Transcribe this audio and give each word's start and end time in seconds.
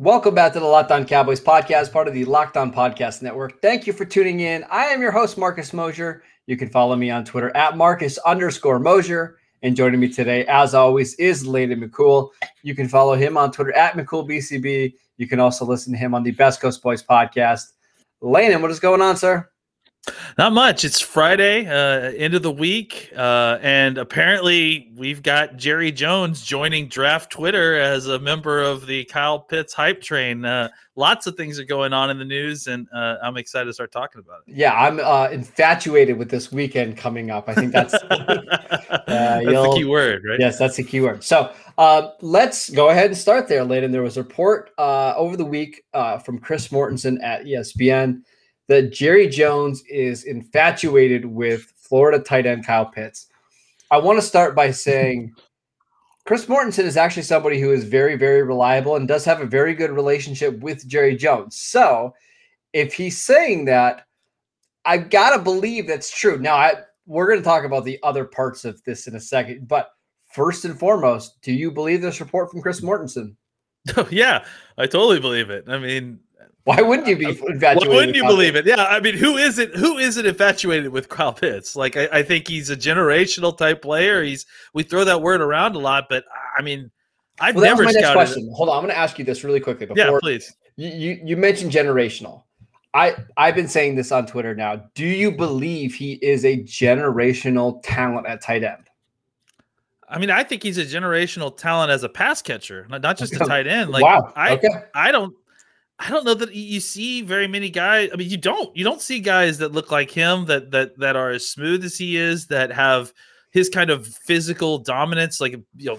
Welcome 0.00 0.34
back 0.34 0.52
to 0.54 0.58
the 0.58 0.66
Locked 0.66 0.90
On 0.90 1.04
Cowboys 1.04 1.40
podcast, 1.40 1.92
part 1.92 2.08
of 2.08 2.14
the 2.14 2.24
Locked 2.24 2.56
On 2.56 2.72
Podcast 2.72 3.22
Network. 3.22 3.62
Thank 3.62 3.86
you 3.86 3.92
for 3.92 4.04
tuning 4.04 4.40
in. 4.40 4.64
I 4.68 4.86
am 4.86 5.00
your 5.00 5.12
host, 5.12 5.38
Marcus 5.38 5.72
Mosher. 5.72 6.24
You 6.46 6.56
can 6.56 6.68
follow 6.68 6.96
me 6.96 7.12
on 7.12 7.24
Twitter 7.24 7.56
at 7.56 7.76
Marcus 7.76 8.18
underscore 8.18 8.80
Mosher. 8.80 9.38
And 9.62 9.76
joining 9.76 10.00
me 10.00 10.08
today, 10.08 10.46
as 10.46 10.74
always, 10.74 11.14
is 11.14 11.46
Landon 11.46 11.80
McCool. 11.80 12.30
You 12.64 12.74
can 12.74 12.88
follow 12.88 13.14
him 13.14 13.36
on 13.36 13.52
Twitter 13.52 13.72
at 13.74 13.94
McCoolBCB. 13.94 14.94
You 15.16 15.28
can 15.28 15.38
also 15.38 15.64
listen 15.64 15.92
to 15.92 15.98
him 15.98 16.12
on 16.12 16.24
the 16.24 16.32
Best 16.32 16.60
Coast 16.60 16.82
Boys 16.82 17.00
podcast. 17.00 17.74
Landon, 18.20 18.62
what 18.62 18.72
is 18.72 18.80
going 18.80 19.00
on, 19.00 19.16
sir? 19.16 19.48
Not 20.36 20.52
much. 20.52 20.84
It's 20.84 21.00
Friday, 21.00 21.66
uh, 21.66 22.12
end 22.16 22.34
of 22.34 22.42
the 22.42 22.50
week, 22.50 23.10
uh, 23.16 23.58
and 23.62 23.96
apparently 23.96 24.92
we've 24.96 25.22
got 25.22 25.56
Jerry 25.56 25.92
Jones 25.92 26.44
joining 26.44 26.88
Draft 26.88 27.30
Twitter 27.30 27.80
as 27.80 28.08
a 28.08 28.18
member 28.18 28.60
of 28.60 28.86
the 28.86 29.04
Kyle 29.04 29.38
Pitts 29.38 29.72
hype 29.72 30.02
train. 30.02 30.44
Uh, 30.44 30.68
lots 30.96 31.26
of 31.26 31.36
things 31.36 31.58
are 31.58 31.64
going 31.64 31.92
on 31.92 32.10
in 32.10 32.18
the 32.18 32.24
news, 32.24 32.66
and 32.66 32.86
uh, 32.94 33.16
I'm 33.22 33.36
excited 33.36 33.66
to 33.66 33.72
start 33.72 33.92
talking 33.92 34.20
about 34.20 34.40
it. 34.46 34.54
Yeah, 34.54 34.74
I'm 34.74 35.00
uh, 35.00 35.28
infatuated 35.30 36.18
with 36.18 36.30
this 36.30 36.52
weekend 36.52 36.96
coming 36.96 37.30
up. 37.30 37.48
I 37.48 37.54
think 37.54 37.72
that's, 37.72 37.92
that's 38.08 39.06
the 39.06 39.72
key 39.76 39.84
word, 39.84 40.24
right? 40.28 40.40
Yes, 40.40 40.58
that's 40.58 40.76
the 40.76 40.84
key 40.84 41.00
word. 41.00 41.24
So 41.24 41.52
uh, 41.78 42.10
let's 42.20 42.68
go 42.70 42.90
ahead 42.90 43.06
and 43.06 43.16
start 43.16 43.48
there, 43.48 43.64
Landon. 43.64 43.92
There 43.92 44.02
was 44.02 44.16
a 44.16 44.22
report 44.22 44.70
uh, 44.76 45.14
over 45.16 45.36
the 45.36 45.44
week 45.44 45.84
uh, 45.94 46.18
from 46.18 46.38
Chris 46.38 46.68
Mortensen 46.68 47.22
at 47.22 47.44
ESPN 47.44 48.22
that 48.68 48.92
Jerry 48.92 49.28
Jones 49.28 49.82
is 49.88 50.24
infatuated 50.24 51.24
with 51.24 51.72
Florida 51.76 52.18
tight 52.18 52.46
end 52.46 52.66
Kyle 52.66 52.86
Pitts. 52.86 53.26
I 53.90 53.98
want 53.98 54.18
to 54.18 54.26
start 54.26 54.54
by 54.54 54.70
saying 54.70 55.34
Chris 56.26 56.46
Mortensen 56.46 56.84
is 56.84 56.96
actually 56.96 57.22
somebody 57.24 57.60
who 57.60 57.70
is 57.70 57.84
very, 57.84 58.16
very 58.16 58.42
reliable 58.42 58.96
and 58.96 59.06
does 59.06 59.24
have 59.26 59.40
a 59.40 59.46
very 59.46 59.74
good 59.74 59.90
relationship 59.90 60.58
with 60.60 60.88
Jerry 60.88 61.16
Jones. 61.16 61.58
So 61.58 62.14
if 62.72 62.94
he's 62.94 63.20
saying 63.20 63.66
that, 63.66 64.06
I've 64.86 65.10
got 65.10 65.36
to 65.36 65.42
believe 65.42 65.86
that's 65.86 66.10
true. 66.10 66.38
Now, 66.38 66.56
I, 66.56 66.74
we're 67.06 67.26
going 67.26 67.38
to 67.38 67.44
talk 67.44 67.64
about 67.64 67.84
the 67.84 67.98
other 68.02 68.24
parts 68.24 68.64
of 68.64 68.82
this 68.84 69.06
in 69.06 69.16
a 69.16 69.20
second, 69.20 69.68
but 69.68 69.90
first 70.32 70.64
and 70.64 70.78
foremost, 70.78 71.40
do 71.42 71.52
you 71.52 71.70
believe 71.70 72.00
this 72.00 72.20
report 72.20 72.50
from 72.50 72.62
Chris 72.62 72.80
Mortensen? 72.80 73.36
yeah, 74.10 74.44
I 74.78 74.86
totally 74.86 75.20
believe 75.20 75.50
it. 75.50 75.64
I 75.68 75.78
mean, 75.78 76.18
why 76.64 76.80
wouldn't 76.80 77.06
you 77.06 77.16
be 77.16 77.26
uh, 77.26 77.30
infatuated? 77.30 77.88
Why 77.88 77.94
wouldn't 77.94 78.16
you 78.16 78.24
believe 78.24 78.56
it? 78.56 78.64
Yeah, 78.66 78.84
I 78.84 78.98
mean, 79.00 79.14
who 79.14 79.36
isn't 79.36 79.74
who 79.76 79.98
isn't 79.98 80.24
infatuated 80.24 80.90
with 80.90 81.10
Kyle 81.10 81.32
Pitts? 81.32 81.76
Like, 81.76 81.96
I, 81.96 82.08
I, 82.10 82.22
think 82.22 82.48
he's 82.48 82.70
a 82.70 82.76
generational 82.76 83.56
type 83.56 83.82
player. 83.82 84.22
He's 84.22 84.46
we 84.72 84.82
throw 84.82 85.04
that 85.04 85.20
word 85.20 85.42
around 85.42 85.76
a 85.76 85.78
lot, 85.78 86.06
but 86.08 86.24
I 86.56 86.62
mean, 86.62 86.90
I've 87.38 87.54
well, 87.54 87.64
never 87.64 87.84
my 87.84 87.90
scouted. 87.90 88.06
Next 88.06 88.14
question. 88.14 88.50
Hold 88.54 88.70
on, 88.70 88.76
I'm 88.76 88.82
going 88.82 88.94
to 88.94 88.98
ask 88.98 89.18
you 89.18 89.26
this 89.26 89.44
really 89.44 89.60
quickly. 89.60 89.86
Before, 89.86 90.04
yeah, 90.04 90.18
please. 90.20 90.54
You, 90.76 90.88
you 90.88 91.20
you 91.22 91.36
mentioned 91.36 91.70
generational. 91.70 92.44
I 92.94 93.14
I've 93.36 93.54
been 93.54 93.68
saying 93.68 93.96
this 93.96 94.10
on 94.10 94.26
Twitter 94.26 94.54
now. 94.54 94.84
Do 94.94 95.04
you 95.04 95.32
believe 95.32 95.94
he 95.94 96.14
is 96.14 96.46
a 96.46 96.62
generational 96.62 97.80
talent 97.82 98.26
at 98.26 98.40
tight 98.40 98.64
end? 98.64 98.88
I 100.08 100.18
mean, 100.18 100.30
I 100.30 100.44
think 100.44 100.62
he's 100.62 100.78
a 100.78 100.84
generational 100.84 101.54
talent 101.54 101.90
as 101.90 102.04
a 102.04 102.08
pass 102.08 102.40
catcher, 102.40 102.86
not 102.88 103.18
just 103.18 103.34
a 103.34 103.38
tight 103.40 103.66
end. 103.66 103.90
Like, 103.90 104.02
wow. 104.02 104.32
I 104.36 104.52
okay. 104.52 104.68
I 104.94 105.10
don't 105.12 105.34
I 105.98 106.10
don't 106.10 106.24
know 106.24 106.34
that 106.34 106.54
you 106.54 106.80
see 106.80 107.22
very 107.22 107.46
many 107.46 107.70
guys. 107.70 108.10
I 108.12 108.16
mean, 108.16 108.28
you 108.28 108.36
don't 108.36 108.76
you 108.76 108.84
don't 108.84 109.00
see 109.00 109.20
guys 109.20 109.58
that 109.58 109.72
look 109.72 109.90
like 109.90 110.10
him 110.10 110.46
that 110.46 110.70
that 110.72 110.98
that 110.98 111.16
are 111.16 111.30
as 111.30 111.48
smooth 111.48 111.84
as 111.84 111.96
he 111.96 112.16
is 112.16 112.48
that 112.48 112.72
have 112.72 113.12
his 113.52 113.68
kind 113.68 113.90
of 113.90 114.06
physical 114.06 114.78
dominance, 114.78 115.40
like 115.40 115.52
you 115.52 115.64
know, 115.86 115.98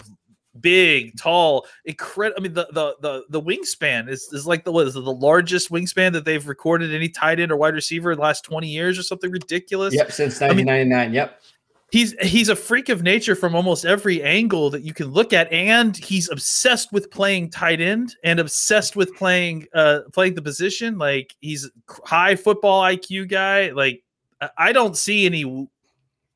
big, 0.60 1.18
tall, 1.18 1.66
incredible. 1.86 2.40
I 2.40 2.44
mean, 2.44 2.54
the 2.54 2.68
the 2.74 2.96
the 3.00 3.24
the 3.30 3.42
wingspan 3.42 4.10
is 4.10 4.28
is 4.34 4.46
like 4.46 4.66
the 4.66 4.72
what 4.72 4.86
is 4.88 4.98
it, 4.98 5.02
the 5.02 5.14
largest 5.14 5.72
wingspan 5.72 6.12
that 6.12 6.26
they've 6.26 6.46
recorded 6.46 6.94
any 6.94 7.08
tight 7.08 7.40
end 7.40 7.52
or 7.52 7.58
wide 7.58 7.74
receiver 7.74 8.12
in 8.12 8.18
the 8.18 8.24
last 8.24 8.44
twenty 8.44 8.68
years 8.68 9.00
or 9.00 9.04
something 9.04 9.32
ridiculous. 9.32 9.94
Yep, 9.94 10.12
since 10.12 10.42
nineteen 10.42 10.66
ninety 10.66 10.90
nine. 10.90 11.14
Yep 11.14 11.40
he's 11.92 12.14
he's 12.22 12.50
a 12.50 12.56
freak 12.56 12.90
of 12.90 13.04
nature 13.04 13.36
from 13.36 13.56
almost 13.56 13.86
every 13.86 14.22
angle 14.24 14.70
that 14.72 14.84
you 14.84 14.94
can 14.94 15.08
look 15.08 15.34
at 15.34 15.52
and 15.52 15.96
he's 15.96 16.30
obsessed 16.30 16.92
with 16.92 17.12
playing 17.12 17.50
tight 17.50 17.82
end 17.82 18.16
and 18.24 18.40
obsessed 18.40 18.96
with 18.96 19.16
playing 19.16 19.66
uh 19.74 20.02
playing 20.14 20.36
the 20.36 20.42
position. 20.42 20.98
Like 20.98 21.36
he's 21.42 21.70
high 22.04 22.36
football 22.36 22.82
IQ 22.82 23.30
guy. 23.30 23.72
Like 23.72 24.04
I 24.58 24.72
don't 24.72 24.98
see 24.98 25.26
any 25.26 25.68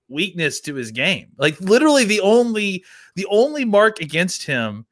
weakness 0.07 0.59
to 0.61 0.75
his 0.75 0.91
game. 0.91 1.29
Like 1.37 1.59
literally 1.59 2.05
the 2.05 2.21
only 2.21 2.83
the 3.15 3.27
only 3.29 3.65
mark 3.65 4.01
against 4.01 4.45
him 4.45 4.85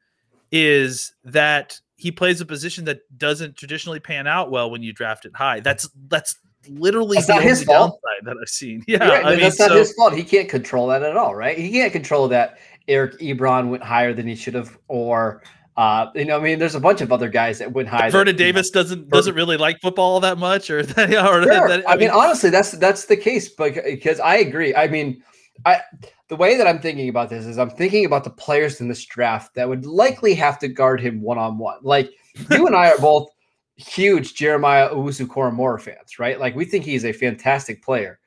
is 0.50 1.12
that 1.24 1.80
he 1.96 2.12
plays 2.12 2.40
a 2.40 2.46
position 2.46 2.84
that 2.84 3.00
doesn't 3.18 3.56
traditionally 3.56 4.00
pan 4.00 4.26
out 4.26 4.50
well 4.50 4.70
when 4.70 4.82
you 4.82 4.92
draft 4.92 5.24
it 5.24 5.34
high. 5.34 5.60
That's 5.60 5.88
that's 6.08 6.36
literally 6.68 7.16
that's 7.16 7.26
the 7.26 7.34
not 7.34 7.42
his 7.42 7.64
fault 7.64 8.00
that 8.24 8.36
I've 8.40 8.48
seen. 8.48 8.84
Yeah, 8.88 9.04
I 9.04 9.30
mean, 9.30 9.40
that's 9.40 9.58
not 9.58 9.68
so, 9.68 9.76
his 9.76 9.92
fault. 9.94 10.14
He 10.14 10.24
can't 10.24 10.48
control 10.48 10.88
that 10.88 11.02
at 11.02 11.16
all, 11.16 11.34
right? 11.34 11.56
He 11.56 11.70
can't 11.70 11.92
control 11.92 12.28
that 12.28 12.58
Eric 12.88 13.18
Ebron 13.18 13.68
went 13.68 13.82
higher 13.82 14.12
than 14.14 14.26
he 14.26 14.34
should 14.34 14.54
have, 14.54 14.76
or 14.88 15.42
uh, 15.76 16.10
you 16.16 16.24
know, 16.24 16.38
I 16.38 16.40
mean, 16.40 16.58
there's 16.58 16.74
a 16.74 16.80
bunch 16.80 17.00
of 17.02 17.12
other 17.12 17.28
guys 17.28 17.60
that 17.60 17.72
went 17.72 17.88
high. 17.88 18.10
Vernon 18.10 18.34
that, 18.34 18.42
Davis 18.42 18.74
know, 18.74 18.82
doesn't 18.82 19.08
doesn't 19.10 19.34
really 19.34 19.56
like 19.56 19.80
football 19.80 20.18
that 20.20 20.36
much, 20.36 20.70
or 20.70 20.82
that. 20.84 21.10
Or 21.10 21.42
sure. 21.42 21.68
that 21.68 21.88
I, 21.88 21.92
I 21.92 21.96
mean, 21.96 22.08
mean, 22.08 22.10
honestly, 22.10 22.50
that's 22.50 22.72
that's 22.72 23.04
the 23.04 23.16
case, 23.16 23.48
but 23.48 23.74
because 23.84 24.18
I 24.20 24.36
agree. 24.38 24.74
I 24.74 24.88
mean, 24.88 25.22
I 25.64 25.80
the 26.28 26.36
way 26.36 26.56
that 26.56 26.66
I'm 26.66 26.80
thinking 26.80 27.08
about 27.08 27.30
this 27.30 27.46
is 27.46 27.58
I'm 27.58 27.70
thinking 27.70 28.04
about 28.04 28.24
the 28.24 28.30
players 28.30 28.80
in 28.80 28.88
this 28.88 29.04
draft 29.04 29.54
that 29.54 29.68
would 29.68 29.86
likely 29.86 30.34
have 30.34 30.58
to 30.58 30.68
guard 30.68 31.00
him 31.00 31.22
one 31.22 31.38
on 31.38 31.58
one. 31.58 31.78
Like 31.82 32.10
you 32.50 32.66
and 32.66 32.74
I 32.74 32.90
are 32.90 32.98
both 33.00 33.28
huge 33.78 34.34
Jeremiah 34.34 34.90
Owusu 34.90 35.26
Koramoah 35.26 35.80
fans, 35.80 36.18
right? 36.18 36.38
Like 36.38 36.54
we 36.54 36.64
think 36.64 36.84
he's 36.84 37.04
a 37.04 37.12
fantastic 37.12 37.82
player, 37.82 38.18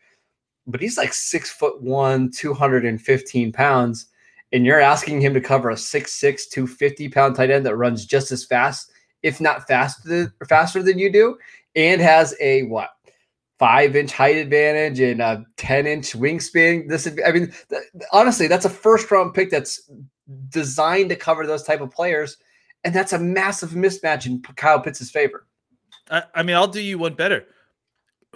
but 0.65 0.81
he's 0.81 0.97
like 0.97 1.13
six 1.13 1.51
foot 1.51 1.81
one, 1.81 2.31
215 2.31 3.51
pounds. 3.51 4.07
And 4.53 4.65
you're 4.65 4.81
asking 4.81 5.21
him 5.21 5.33
to 5.33 5.41
cover 5.41 5.69
a 5.69 5.75
6'6, 5.75 6.49
250 6.49 7.09
pound 7.09 7.35
tight 7.35 7.51
end 7.51 7.65
that 7.65 7.75
runs 7.75 8.05
just 8.05 8.31
as 8.31 8.45
fast, 8.45 8.91
if 9.23 9.39
not 9.39 9.67
faster, 9.67 10.33
faster 10.47 10.81
than 10.81 10.99
you 10.99 11.11
do, 11.11 11.37
and 11.75 12.01
has 12.01 12.35
a 12.41 12.63
what? 12.63 12.89
Five 13.59 13.95
inch 13.95 14.11
height 14.11 14.37
advantage 14.37 14.99
and 14.99 15.21
a 15.21 15.45
10 15.57 15.85
inch 15.85 16.13
wingspan. 16.13 16.89
This, 16.89 17.05
is, 17.05 17.19
I 17.25 17.31
mean, 17.31 17.53
th- 17.69 17.83
honestly, 18.11 18.47
that's 18.47 18.65
a 18.65 18.69
first 18.69 19.11
round 19.11 19.33
pick 19.33 19.51
that's 19.51 19.89
designed 20.49 21.09
to 21.09 21.15
cover 21.15 21.45
those 21.45 21.63
type 21.63 21.81
of 21.81 21.91
players 21.91 22.37
and 22.83 22.93
that's 22.93 23.13
a 23.13 23.19
massive 23.19 23.71
mismatch 23.71 24.25
in 24.25 24.41
Kyle 24.55 24.79
Pitts' 24.79 25.09
favor. 25.09 25.45
I, 26.09 26.23
I, 26.35 26.43
mean, 26.43 26.55
I'll 26.55 26.67
do 26.67 26.81
you 26.81 26.97
one 26.97 27.13
better. 27.13 27.45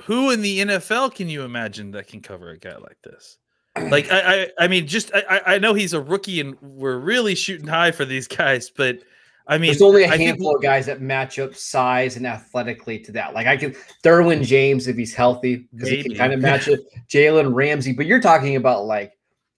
Who 0.01 0.31
in 0.31 0.41
the 0.41 0.59
NFL 0.59 1.15
can 1.15 1.29
you 1.29 1.43
imagine 1.43 1.91
that 1.91 2.07
can 2.07 2.21
cover 2.21 2.49
a 2.49 2.57
guy 2.57 2.77
like 2.77 2.97
this? 3.03 3.37
Like, 3.89 4.09
I, 4.09 4.43
I, 4.43 4.47
I 4.59 4.67
mean, 4.69 4.87
just 4.87 5.11
I, 5.13 5.41
I 5.45 5.57
know 5.57 5.73
he's 5.73 5.91
a 5.91 5.99
rookie, 5.99 6.39
and 6.39 6.55
we're 6.61 6.97
really 6.97 7.35
shooting 7.35 7.67
high 7.67 7.91
for 7.91 8.05
these 8.05 8.25
guys, 8.25 8.69
but 8.69 8.99
I 9.47 9.57
mean, 9.57 9.67
there's 9.67 9.81
only 9.81 10.03
a 10.03 10.07
handful 10.07 10.51
think, 10.51 10.57
of 10.57 10.61
guys 10.61 10.85
that 10.85 11.01
match 11.01 11.37
up 11.39 11.55
size 11.55 12.15
and 12.15 12.25
athletically 12.25 12.99
to 12.99 13.11
that. 13.11 13.33
Like, 13.33 13.47
I 13.47 13.57
can 13.57 13.75
Derwin 14.01 14.43
James 14.43 14.87
if 14.87 14.95
he's 14.95 15.13
healthy 15.13 15.67
because 15.73 15.89
he 15.89 16.03
can 16.03 16.15
kind 16.15 16.33
of 16.33 16.39
match 16.39 16.69
it. 16.69 16.79
Jalen 17.09 17.53
Ramsey, 17.53 17.91
but 17.91 18.05
you're 18.05 18.21
talking 18.21 18.55
about 18.55 18.85
like 18.85 19.11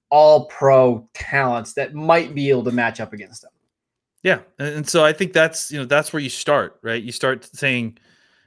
all 0.10 0.46
pro 0.46 1.08
talents 1.14 1.74
that 1.74 1.94
might 1.94 2.34
be 2.34 2.50
able 2.50 2.64
to 2.64 2.72
match 2.72 3.00
up 3.00 3.14
against 3.14 3.44
them. 3.44 3.52
Yeah, 4.24 4.40
and 4.60 4.88
so 4.88 5.06
I 5.06 5.14
think 5.14 5.34
that's 5.34 5.72
you 5.72 5.80
know 5.80 5.86
that's 5.86 6.12
where 6.12 6.22
you 6.22 6.30
start, 6.30 6.80
right? 6.82 7.02
You 7.02 7.12
start 7.12 7.46
saying 7.46 7.98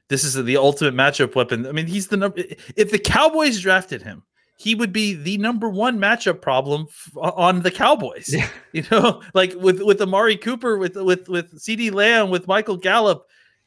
this 0.08 0.24
is 0.24 0.34
the 0.34 0.56
ultimate 0.56 0.94
matchup 0.94 1.34
weapon. 1.34 1.66
I 1.66 1.72
mean, 1.72 1.86
he's 1.86 2.08
the 2.08 2.16
number. 2.16 2.42
If 2.76 2.90
the 2.90 2.98
Cowboys 2.98 3.60
drafted 3.60 4.02
him, 4.02 4.24
he 4.56 4.74
would 4.74 4.92
be 4.92 5.14
the 5.14 5.38
number 5.38 5.70
one 5.70 5.98
matchup 5.98 6.42
problem 6.42 6.86
f- 6.90 7.16
on 7.16 7.62
the 7.62 7.70
Cowboys. 7.70 8.32
Yeah. 8.32 8.48
You 8.72 8.84
know, 8.92 9.20
like 9.34 9.52
with 9.56 9.82
with 9.82 10.00
Amari 10.00 10.36
Cooper, 10.36 10.78
with 10.78 10.94
with 10.94 11.28
with 11.28 11.58
CeeDee 11.58 11.92
Lamb, 11.92 12.30
with 12.30 12.46
Michael 12.46 12.76
Gallup, 12.76 13.26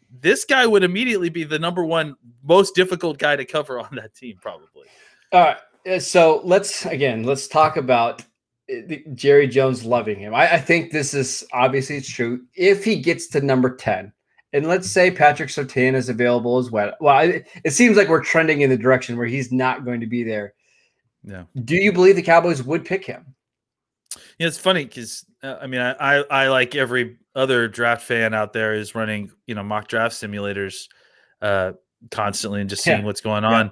this 0.10 0.46
guy 0.46 0.66
would 0.66 0.82
immediately 0.82 1.28
be 1.28 1.44
the 1.44 1.60
number 1.60 1.84
one 1.84 2.16
most 2.42 2.74
difficult 2.74 3.18
guy 3.18 3.36
to 3.36 3.44
cover 3.44 3.82
on 3.82 3.90
that 3.96 4.16
team, 4.16 4.38
probably. 4.42 4.88
All 5.34 5.42
right. 5.42 5.58
Uh, 5.86 6.00
so 6.00 6.40
let's 6.46 6.86
again 6.86 7.24
let's 7.24 7.50
talk 7.50 7.76
about 7.76 8.24
Jerry 9.14 9.48
Jones 9.48 9.86
loving 9.86 10.20
him. 10.20 10.34
I, 10.34 10.54
I, 10.54 10.58
think 10.60 10.92
this 10.92 11.14
is 11.14 11.44
obviously 11.52 11.98
it's 11.98 12.10
true. 12.10 12.46
If 12.56 12.84
he 12.84 12.96
gets 12.96 13.28
to 13.28 13.42
number 13.42 13.76
10 13.76 14.14
and 14.54 14.68
let's 14.68 14.90
say 14.90 15.12
Patrick 15.12 15.50
Surtain 15.50 15.96
is 15.96 16.10
available 16.10 16.58
as 16.58 16.72
well. 16.72 16.94
Well, 17.02 17.30
it, 17.30 17.48
it 17.64 17.72
seems 17.72 17.98
like 17.98 18.08
we're 18.08 18.24
trending 18.24 18.62
in 18.62 18.70
the 18.70 18.78
direction 18.78 19.18
where 19.18 19.28
he's 19.28 19.52
not 19.52 19.84
going 19.84 20.00
to 20.00 20.08
be 20.08 20.24
there. 20.24 20.54
Yeah. 21.24 21.44
Do 21.64 21.76
you 21.76 21.92
believe 21.92 22.16
the 22.16 22.22
Cowboys 22.22 22.64
would 22.64 22.86
pick 22.86 23.04
him? 23.04 23.34
Yeah, 24.38 24.48
it's 24.48 24.58
funny 24.60 24.86
because 24.86 25.26
uh, 25.42 25.58
I 25.62 25.68
mean, 25.68 25.82
I, 25.82 25.94
I, 25.94 26.24
I 26.30 26.48
like 26.50 26.76
every 26.76 27.18
other 27.36 27.68
draft 27.68 28.04
fan 28.04 28.34
out 28.34 28.54
there 28.54 28.76
is 28.76 28.94
running 28.96 29.32
you 29.48 29.56
know 29.56 29.64
mock 29.64 29.88
draft 29.88 30.16
simulators 30.16 30.88
uh, 31.42 31.74
constantly 32.12 32.62
and 32.62 32.70
just 32.70 32.84
seeing 32.84 33.00
Yeah. 33.00 33.06
what's 33.06 33.22
going 33.22 33.44
on. 33.44 33.72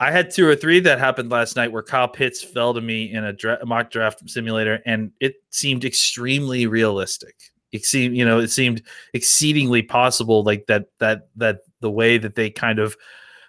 I 0.00 0.10
had 0.10 0.30
two 0.30 0.46
or 0.46 0.56
three 0.56 0.80
that 0.80 0.98
happened 0.98 1.30
last 1.30 1.56
night 1.56 1.70
where 1.70 1.82
Kyle 1.82 2.08
Pitts 2.08 2.42
fell 2.42 2.74
to 2.74 2.80
me 2.80 3.12
in 3.12 3.24
a 3.24 3.32
dra- 3.32 3.64
mock 3.64 3.90
draft 3.90 4.28
simulator, 4.28 4.82
and 4.84 5.12
it 5.20 5.36
seemed 5.50 5.84
extremely 5.84 6.66
realistic. 6.66 7.34
It 7.72 7.84
seemed, 7.84 8.16
you 8.16 8.24
know, 8.24 8.38
it 8.40 8.48
seemed 8.48 8.82
exceedingly 9.14 9.82
possible, 9.82 10.42
like 10.42 10.66
that 10.66 10.86
that 10.98 11.28
that 11.36 11.60
the 11.80 11.90
way 11.90 12.18
that 12.18 12.34
they 12.34 12.50
kind 12.50 12.78
of 12.78 12.96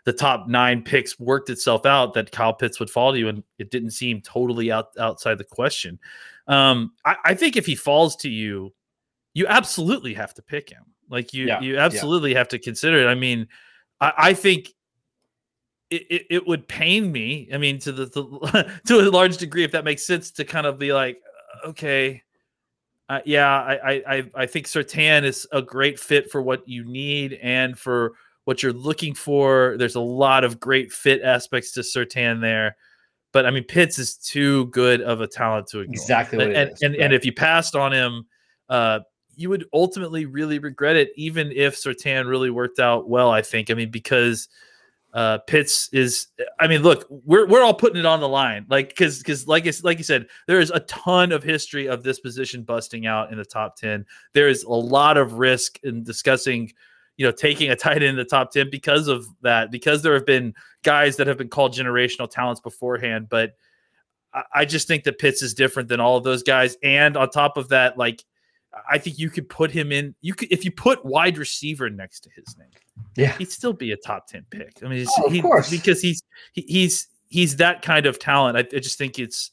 the 0.05 0.13
top 0.13 0.47
nine 0.47 0.83
picks 0.83 1.19
worked 1.19 1.49
itself 1.49 1.85
out 1.85 2.13
that 2.13 2.31
Kyle 2.31 2.53
Pitts 2.53 2.79
would 2.79 2.89
fall 2.89 3.11
to 3.11 3.17
you, 3.19 3.27
and 3.27 3.43
it 3.57 3.71
didn't 3.71 3.91
seem 3.91 4.21
totally 4.21 4.71
out 4.71 4.89
outside 4.99 5.39
the 5.39 5.43
question. 5.43 5.99
Um, 6.47 6.93
I, 7.03 7.15
I 7.25 7.33
think 7.33 7.57
if 7.57 7.65
he 7.65 7.75
falls 7.75 8.15
to 8.17 8.29
you, 8.29 8.71
you 9.33 9.47
absolutely 9.47 10.13
have 10.13 10.33
to 10.35 10.43
pick 10.43 10.69
him. 10.69 10.83
Like 11.09 11.33
you, 11.33 11.47
Yeah, 11.47 11.59
you 11.59 11.73
yeah. 11.73 11.85
absolutely 11.85 12.35
have 12.35 12.47
to 12.49 12.59
consider 12.59 13.01
it. 13.01 13.07
I 13.07 13.15
mean, 13.15 13.47
I, 13.99 14.13
I 14.15 14.33
think 14.33 14.74
it, 15.89 16.03
it, 16.09 16.25
it 16.29 16.47
would 16.47 16.67
pain 16.67 17.11
me. 17.11 17.49
I 17.53 17.57
mean, 17.57 17.79
to 17.79 17.91
the 17.91 18.07
to, 18.09 18.71
to 18.87 18.99
a 18.99 19.09
large 19.09 19.37
degree, 19.37 19.63
if 19.63 19.71
that 19.71 19.85
makes 19.85 20.05
sense, 20.05 20.31
to 20.31 20.45
kind 20.45 20.65
of 20.65 20.79
be 20.79 20.93
like, 20.93 21.21
okay, 21.65 22.23
uh, 23.07 23.19
yeah, 23.25 23.47
I, 23.47 23.73
I 23.75 24.03
I 24.07 24.31
I 24.35 24.45
think 24.45 24.65
Surtain 24.65 25.23
is 25.23 25.47
a 25.51 25.61
great 25.61 25.99
fit 25.99 26.31
for 26.31 26.41
what 26.41 26.67
you 26.67 26.83
need 26.83 27.33
and 27.41 27.77
for 27.77 28.13
what 28.45 28.63
you're 28.63 28.73
looking 28.73 29.13
for. 29.13 29.75
There's 29.77 29.95
a 29.95 30.01
lot 30.01 30.43
of 30.43 30.59
great 30.59 30.91
fit 30.91 31.21
aspects 31.21 31.71
to 31.73 31.81
Surtain 31.81 32.41
there, 32.41 32.77
but 33.31 33.45
I 33.45 33.51
mean, 33.51 33.63
Pitts 33.63 33.99
is 33.99 34.15
too 34.15 34.65
good 34.67 35.01
of 35.01 35.21
a 35.21 35.27
talent 35.27 35.67
to 35.67 35.81
ignore. 35.81 35.93
Exactly 35.93 36.37
what 36.39 36.47
and 36.47 36.55
and, 36.55 36.71
is, 36.71 36.81
and, 36.81 36.93
right. 36.93 37.01
and 37.01 37.13
if 37.13 37.25
you 37.25 37.33
passed 37.33 37.75
on 37.75 37.93
him, 37.93 38.25
uh, 38.69 39.01
you 39.35 39.49
would 39.49 39.65
ultimately 39.71 40.25
really 40.25 40.57
regret 40.57 40.95
it, 40.95 41.11
even 41.15 41.51
if 41.51 41.75
Surtain 41.75 42.27
really 42.27 42.49
worked 42.49 42.79
out 42.79 43.07
well. 43.07 43.29
I 43.29 43.43
think. 43.43 43.69
I 43.69 43.75
mean, 43.75 43.91
because 43.91 44.49
uh, 45.15 45.37
Pitts 45.47 45.89
is. 45.93 46.27
I 46.59 46.67
mean, 46.67 46.83
look, 46.83 47.07
we're 47.09 47.47
we're 47.47 47.63
all 47.63 47.73
putting 47.73 47.97
it 47.97 48.05
on 48.05 48.19
the 48.19 48.27
line, 48.27 48.65
like 48.69 48.89
because 48.89 49.19
because 49.19 49.47
like 49.47 49.65
it's 49.65 49.81
like 49.83 49.97
you 49.97 50.03
said, 50.03 50.27
there 50.45 50.59
is 50.59 50.71
a 50.71 50.81
ton 50.81 51.31
of 51.31 51.41
history 51.41 51.87
of 51.87 52.03
this 52.03 52.19
position 52.19 52.63
busting 52.63 53.05
out 53.07 53.31
in 53.31 53.37
the 53.37 53.45
top 53.45 53.77
ten. 53.77 54.05
There 54.33 54.49
is 54.49 54.63
a 54.63 54.69
lot 54.69 55.17
of 55.17 55.33
risk 55.33 55.79
in 55.83 56.03
discussing. 56.03 56.71
You 57.17 57.25
know, 57.25 57.31
taking 57.31 57.71
a 57.71 57.75
tight 57.77 58.03
end 58.03 58.03
in 58.03 58.15
the 58.17 58.25
top 58.25 58.51
10 58.51 58.69
because 58.69 59.07
of 59.07 59.25
that, 59.41 59.71
because 59.71 60.01
there 60.03 60.15
have 60.15 60.25
been 60.25 60.53
guys 60.83 61.15
that 61.15 61.27
have 61.27 61.37
been 61.37 61.47
called 61.47 61.73
generational 61.73 62.29
talents 62.29 62.59
beforehand. 62.59 63.29
But 63.29 63.53
I- 64.33 64.43
I 64.53 64.65
just 64.65 64.85
think 64.85 65.05
that 65.05 65.17
Pitts 65.17 65.41
is 65.41 65.53
different 65.53 65.87
than 65.87 66.01
all 66.01 66.17
of 66.17 66.25
those 66.25 66.43
guys. 66.43 66.75
And 66.83 67.15
on 67.15 67.29
top 67.29 67.55
of 67.55 67.69
that, 67.69 67.97
like 67.97 68.21
I 68.89 68.97
think 68.97 69.17
you 69.17 69.29
could 69.29 69.47
put 69.49 69.71
him 69.71 69.91
in. 69.91 70.15
You 70.21 70.33
could 70.33 70.51
if 70.51 70.65
you 70.65 70.71
put 70.71 71.03
wide 71.05 71.37
receiver 71.37 71.89
next 71.89 72.21
to 72.21 72.29
his 72.35 72.55
name, 72.57 72.69
Yeah. 73.15 73.37
he'd 73.37 73.51
still 73.51 73.73
be 73.73 73.91
a 73.91 73.97
top 73.97 74.27
ten 74.27 74.45
pick. 74.49 74.73
I 74.83 74.87
mean, 74.87 75.05
Oh, 75.17 75.23
of 75.27 75.31
he, 75.31 75.41
course. 75.41 75.69
because 75.69 76.01
he's 76.01 76.21
he, 76.53 76.61
he's 76.67 77.07
he's 77.29 77.55
that 77.57 77.81
kind 77.81 78.05
of 78.05 78.19
talent. 78.19 78.57
I, 78.57 78.61
I 78.75 78.79
just 78.79 78.97
think 78.97 79.17
it's 79.19 79.51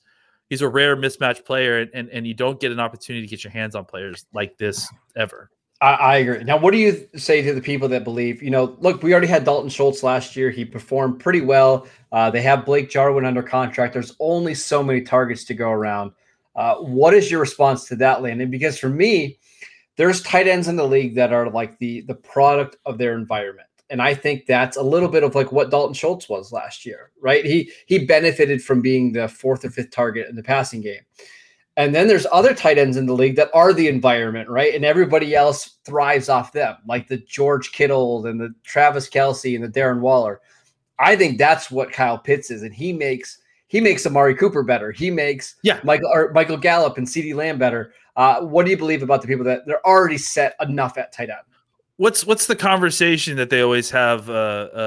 he's 0.51 0.61
a 0.63 0.69
rare 0.69 0.97
mismatch 0.97 1.45
player, 1.45 1.79
and, 1.81 1.91
and 1.95 2.09
and 2.11 2.27
you 2.27 2.35
don't 2.35 2.61
get 2.61 2.73
an 2.73 2.81
opportunity 2.81 3.27
to 3.27 3.31
get 3.31 3.45
your 3.45 3.53
hands 3.53 3.75
on 3.75 3.85
players 3.85 4.27
like 4.35 4.59
this 4.59 4.89
ever. 5.17 5.51
I, 5.81 5.95
I 5.95 6.17
agree. 6.19 6.45
Now, 6.45 6.59
what 6.59 6.71
do 6.73 6.79
you 6.79 7.09
say 7.17 7.43
to 7.43 7.53
the 7.53 7.61
people 7.61 7.89
that 7.89 8.05
believe, 8.05 8.41
you 8.41 8.51
know, 8.51 8.77
look, 8.79 9.03
we 9.03 9.13
already 9.13 9.27
had 9.27 9.43
Dalton 9.45 9.69
Schultz 9.69 10.05
last 10.05 10.37
year. 10.37 10.49
He 10.49 10.65
performed 10.65 11.19
pretty 11.19 11.41
well. 11.41 11.89
Uh, 12.13 12.31
they 12.31 12.41
have 12.43 12.65
Blake 12.65 12.89
Jarwin 12.89 13.25
under 13.25 13.43
contract. 13.43 13.93
There's 13.93 14.15
only 14.21 14.55
so 14.55 14.81
many 14.85 15.01
targets 15.01 15.45
to 15.47 15.55
go 15.55 15.71
around. 15.71 16.13
Uh, 16.55 16.77
what 16.77 17.15
is 17.15 17.31
your 17.31 17.41
response 17.41 17.87
to 17.87 17.97
that, 17.97 18.23
Landon? 18.23 18.51
Because 18.51 18.79
for 18.79 18.89
me, 18.89 19.39
there's 19.97 20.23
tight 20.23 20.49
ends 20.49 20.69
in 20.69 20.77
the 20.77 20.87
league 20.87 21.15
that 21.15 21.33
are 21.33 21.51
like 21.51 21.79
the 21.79 22.03
the 22.03 22.15
product 22.15 22.77
of 22.87 22.99
their 22.99 23.15
environment. 23.15 23.69
And 23.91 24.01
I 24.01 24.15
think 24.15 24.47
that's 24.47 24.79
a 24.79 24.83
little 24.83 25.09
bit 25.09 25.23
of 25.23 25.35
like 25.35 25.53
what 25.53 25.71
Dalton 25.71 25.95
Schultz 25.95 26.29
was 26.29 26.51
last 26.51 26.87
year, 26.87 27.11
right? 27.21 27.45
He 27.45 27.71
he 27.87 28.07
benefited 28.07 28.63
from 28.63 28.81
being 28.81 29.13
the 29.13 29.29
fourth 29.29 29.65
or 29.65 29.71
fifth 29.71 29.91
target 29.91 30.29
in 30.29 30.37
the 30.37 30.43
passing 30.43 30.81
game. 30.81 31.03
And 31.77 31.95
then 31.95 32.07
there's 32.07 32.27
other 32.31 32.55
tight 32.55 32.77
ends 32.77 32.99
in 32.99 33.07
the 33.07 33.15
league 33.15 33.37
that 33.37 33.51
are 33.55 33.73
the 33.73 33.89
environment, 33.89 34.49
right? 34.49 34.75
And 34.75 34.85
everybody 34.85 35.35
else 35.35 35.79
thrives 35.87 36.29
off 36.29 36.53
them, 36.53 36.77
like 36.87 37.09
the 37.09 37.17
George 37.19 37.73
Kittle 37.73 38.27
and 38.27 38.39
the 38.39 38.55
Travis 38.63 39.09
Kelce 39.09 39.55
and 39.55 39.65
the 39.65 39.81
Darren 39.81 40.01
Waller. 40.01 40.41
I 40.99 41.17
think 41.17 41.39
that's 41.39 41.71
what 41.71 41.93
Kyle 41.93 42.19
Pitts 42.19 42.51
is, 42.51 42.63
and 42.63 42.75
he 42.75 42.93
makes 42.93 43.39
he 43.73 43.81
makes 43.81 44.07
Amari 44.07 44.35
Cooper 44.35 44.63
better. 44.63 44.93
He 44.93 45.11
makes 45.11 45.55
Yeah. 45.63 45.81
Michael 45.83 46.11
or 46.13 46.31
Michael 46.35 46.59
Gallup 46.59 46.99
and 46.99 47.07
CeeDee 47.07 47.35
Lamb 47.35 47.59
better. 47.59 47.95
Uh, 48.17 48.43
what 48.43 48.67
do 48.67 48.71
you 48.71 48.77
believe 48.77 49.03
about 49.03 49.23
the 49.23 49.27
people 49.27 49.45
that 49.47 49.63
they're 49.67 49.85
already 49.87 50.19
set 50.19 50.55
enough 50.61 50.99
at 50.99 51.11
tight 51.11 51.31
end? 51.31 51.39
What's 51.97 52.27
what's 52.27 52.47
the 52.47 52.55
conversation 52.57 53.35
that 53.39 53.49
they 53.49 53.63
always 53.63 53.89
have 53.91 54.29
uh, 54.29 54.33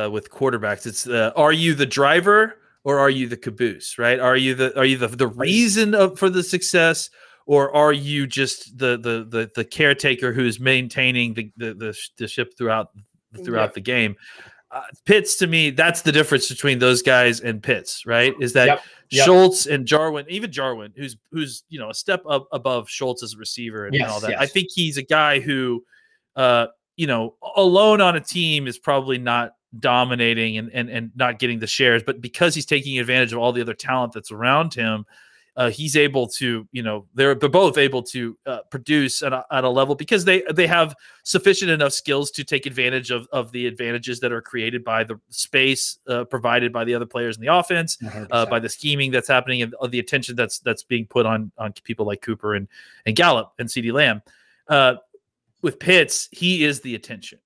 uh, 0.06 0.10
with 0.12 0.30
quarterbacks? 0.30 0.86
It's 0.86 1.08
uh, 1.08 1.32
are 1.36 1.52
you 1.52 1.74
the 1.74 1.88
driver 1.88 2.60
or 2.84 3.00
are 3.00 3.10
you 3.10 3.28
the 3.28 3.38
caboose? 3.38 3.98
Right? 3.98 4.20
Are 4.20 4.38
you 4.38 4.54
the 4.54 4.78
are 4.78 4.86
you 4.86 4.98
the 4.98 5.08
the 5.08 5.28
reason 5.28 5.96
of, 5.96 6.20
for 6.20 6.30
the 6.30 6.44
success, 6.44 7.10
or 7.48 7.76
are 7.76 7.92
you 7.94 8.28
just 8.28 8.78
the 8.78 8.98
the 8.98 9.26
the, 9.28 9.50
the 9.56 9.66
caretaker 9.66 10.32
who's 10.32 10.60
maintaining 10.60 11.34
the, 11.34 11.52
the 11.58 11.74
the 11.74 11.98
the 12.18 12.28
ship 12.28 12.54
throughout 12.56 12.90
throughout 13.44 13.70
Yep. 13.70 13.74
the 13.74 13.82
game? 13.82 14.16
Uh, 14.76 14.82
Pitts 15.06 15.38
to 15.38 15.48
me, 15.48 15.70
that's 15.70 16.02
the 16.02 16.12
difference 16.12 16.50
between 16.50 16.80
those 16.80 17.02
guys 17.02 17.40
and 17.40 17.64
Pitts. 17.64 18.06
Right? 18.06 18.34
Is 18.42 18.54
that 18.54 18.68
Yep. 18.68 18.82
Yep. 19.12 19.26
Schultz 19.26 19.66
and 19.68 19.86
Jarwin, 19.86 20.26
even 20.30 20.52
Jarwin, 20.52 20.92
who's 20.96 21.16
who's 21.32 21.64
you 21.70 21.80
know 21.80 21.90
a 21.90 21.94
step 21.94 22.24
up 22.28 22.48
above 22.52 22.90
Schultz 22.90 23.24
as 23.24 23.34
a 23.34 23.38
receiver 23.38 23.86
and, 23.86 23.96
and 23.96 24.06
all 24.06 24.20
that. 24.20 24.32
yes. 24.32 24.40
I 24.40 24.46
think 24.48 24.70
he's 24.72 24.98
a 24.98 25.04
guy 25.04 25.40
who, 25.40 25.84
uh, 26.36 26.68
you 26.98 27.08
know, 27.08 27.36
alone 27.56 28.02
on 28.02 28.16
a 28.16 28.20
team 28.20 28.68
is 28.68 28.80
probably 28.80 29.18
not 29.18 29.54
dominating 29.80 30.58
and 30.58 30.72
and 30.74 30.90
and 30.90 31.12
not 31.16 31.40
getting 31.40 31.60
the 31.60 31.68
shares, 31.68 32.02
but 32.04 32.20
because 32.20 32.56
he's 32.56 32.66
taking 32.66 33.00
advantage 33.00 33.32
of 33.32 33.40
all 33.40 33.52
the 33.52 33.62
other 33.62 33.74
talent 33.74 34.14
that's 34.14 34.32
around 34.32 34.74
him. 34.74 35.06
Uh, 35.58 35.70
he's 35.70 35.96
able 35.96 36.28
to, 36.28 36.68
you 36.74 36.84
know, 36.84 37.06
they're, 37.14 37.34
they're 37.34 37.48
both 37.48 37.78
able 37.78 38.04
to 38.04 38.38
uh, 38.46 38.60
produce 38.70 39.24
at 39.24 39.32
a, 39.32 39.46
at 39.52 39.64
a 39.64 39.70
level 39.70 39.96
because 39.96 40.26
they 40.26 40.44
they 40.54 40.68
have 40.68 40.94
sufficient 41.24 41.72
enough 41.72 41.94
skills 41.94 42.30
to 42.32 42.44
take 42.44 42.66
advantage 42.66 43.10
of, 43.10 43.26
of 43.32 43.52
the 43.54 43.66
advantages 43.66 44.20
that 44.20 44.34
are 44.34 44.42
created 44.42 44.84
by 44.84 45.04
the 45.04 45.18
space 45.30 46.00
uh, 46.10 46.26
provided 46.26 46.74
by 46.74 46.84
the 46.84 46.94
other 46.94 47.06
players 47.06 47.38
in 47.38 47.42
the 47.42 47.54
offense, 47.54 47.98
uh, 48.32 48.46
by 48.46 48.60
the 48.60 48.68
scheming 48.68 49.12
that's 49.12 49.30
happening 49.30 49.62
and 49.62 49.74
the 49.90 50.00
attention 50.00 50.36
that's 50.36 50.60
that's 50.60 50.84
being 50.84 51.06
put 51.06 51.26
on 51.26 51.52
on 51.58 51.72
people 51.84 52.06
like 52.06 52.22
Cooper 52.22 52.56
and 52.56 52.68
and 53.06 53.16
Gallup 53.16 53.54
and 53.58 53.70
CeeDee 53.70 53.94
Lamb. 53.94 54.22
Uh, 54.68 54.96
with 55.62 55.80
Pitts, 55.80 56.28
he 56.32 56.64
is 56.66 56.82
the 56.82 56.96
attention. 56.96 57.40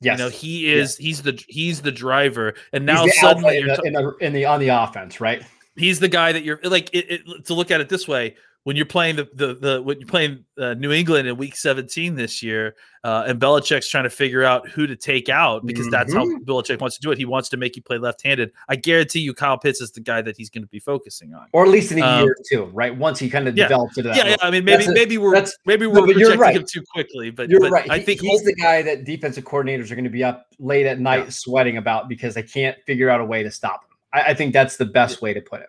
yes, 0.00 0.18
You 0.18 0.24
know, 0.24 0.30
he 0.30 0.72
is 0.72 0.96
he's 0.96 1.22
the 1.22 1.42
he's 1.48 1.80
the 1.80 1.92
driver, 1.92 2.54
and 2.72 2.84
now 2.84 3.06
suddenly 3.06 3.58
in 3.58 3.68
the, 3.68 3.76
ta- 3.76 3.82
in 3.82 3.92
the 3.92 4.16
in 4.20 4.32
the 4.32 4.44
on 4.46 4.58
the 4.58 4.68
offense, 4.68 5.20
right? 5.20 5.42
He's 5.76 6.00
the 6.00 6.08
guy 6.08 6.32
that 6.32 6.44
you're 6.44 6.60
like 6.64 6.90
it, 6.92 7.10
it, 7.26 7.46
to 7.46 7.54
look 7.54 7.70
at 7.70 7.80
it 7.80 7.88
this 7.88 8.06
way 8.08 8.36
when 8.64 8.76
you're 8.76 8.86
playing 8.86 9.16
the 9.16 9.28
the, 9.34 9.54
the 9.54 9.82
when 9.82 9.98
you're 9.98 10.06
playing 10.08 10.44
uh, 10.56 10.74
New 10.74 10.92
England 10.92 11.26
in 11.26 11.36
Week 11.36 11.56
17 11.56 12.14
this 12.14 12.44
year, 12.44 12.76
uh, 13.02 13.24
and 13.26 13.40
Belichick's 13.40 13.88
trying 13.88 14.04
to 14.04 14.10
figure 14.10 14.44
out 14.44 14.68
who 14.68 14.86
to 14.86 14.94
take 14.94 15.28
out 15.28 15.66
because 15.66 15.90
that's 15.90 16.12
how 16.12 16.24
Mhm. 16.24 16.44
Belichick 16.44 16.80
wants 16.80 16.94
to 16.96 17.02
do 17.02 17.10
it. 17.10 17.18
He 17.18 17.24
wants 17.24 17.48
to 17.48 17.56
make 17.56 17.74
you 17.74 17.82
play 17.82 17.98
left-handed. 17.98 18.52
I 18.68 18.76
guarantee 18.76 19.18
you, 19.18 19.34
Kyle 19.34 19.58
Pitts 19.58 19.80
is 19.80 19.90
the 19.90 20.00
guy 20.00 20.22
that 20.22 20.36
he's 20.36 20.48
going 20.48 20.62
to 20.62 20.68
be 20.68 20.78
focusing 20.78 21.34
on. 21.34 21.48
Or 21.50 21.64
at 21.64 21.70
least 21.70 21.90
in 21.90 21.98
a 21.98 22.06
Um, 22.06 22.22
year 22.22 22.32
or 22.32 22.36
two, 22.48 22.64
right? 22.66 22.96
Once 22.96 23.18
he 23.18 23.28
kind 23.28 23.48
of 23.48 23.56
yeah. 23.56 23.64
develops 23.64 23.98
into 23.98 24.10
that. 24.10 24.16
Yeah, 24.16 24.28
yeah. 24.28 24.36
I 24.42 24.52
mean, 24.52 24.64
maybe 24.64 24.84
That's 24.84 24.94
maybe 24.94 25.18
we're 25.18 25.44
maybe 25.66 25.86
we're 25.88 26.06
you're 26.06 26.14
projecting 26.36 26.38
right. 26.38 26.54
him 26.56 26.64
too 26.64 26.82
quickly, 26.92 27.30
but, 27.30 27.50
You're 27.50 27.58
but 27.58 27.72
right. 27.72 27.90
I 27.90 27.98
think 27.98 28.20
he's 28.20 28.44
the 28.44 28.54
guy 28.54 28.82
that 28.82 29.02
defensive 29.04 29.42
coordinators 29.42 29.90
are 29.90 29.96
going 29.96 30.04
to 30.04 30.10
be 30.10 30.22
up 30.22 30.46
late 30.60 30.86
at 30.86 31.00
night 31.00 31.24
Yeah. 31.24 31.30
sweating 31.30 31.78
about 31.78 32.08
because 32.08 32.34
they 32.36 32.44
can't 32.44 32.76
figure 32.86 33.10
out 33.10 33.20
a 33.20 33.24
way 33.24 33.42
to 33.42 33.50
stop 33.50 33.82
him. 33.86 33.91
I, 34.12 34.22
I 34.22 34.34
think 34.34 34.52
that's 34.52 34.76
the 34.76 34.84
best 34.84 35.22
way 35.22 35.34
to 35.34 35.40
put 35.40 35.62
it. 35.62 35.68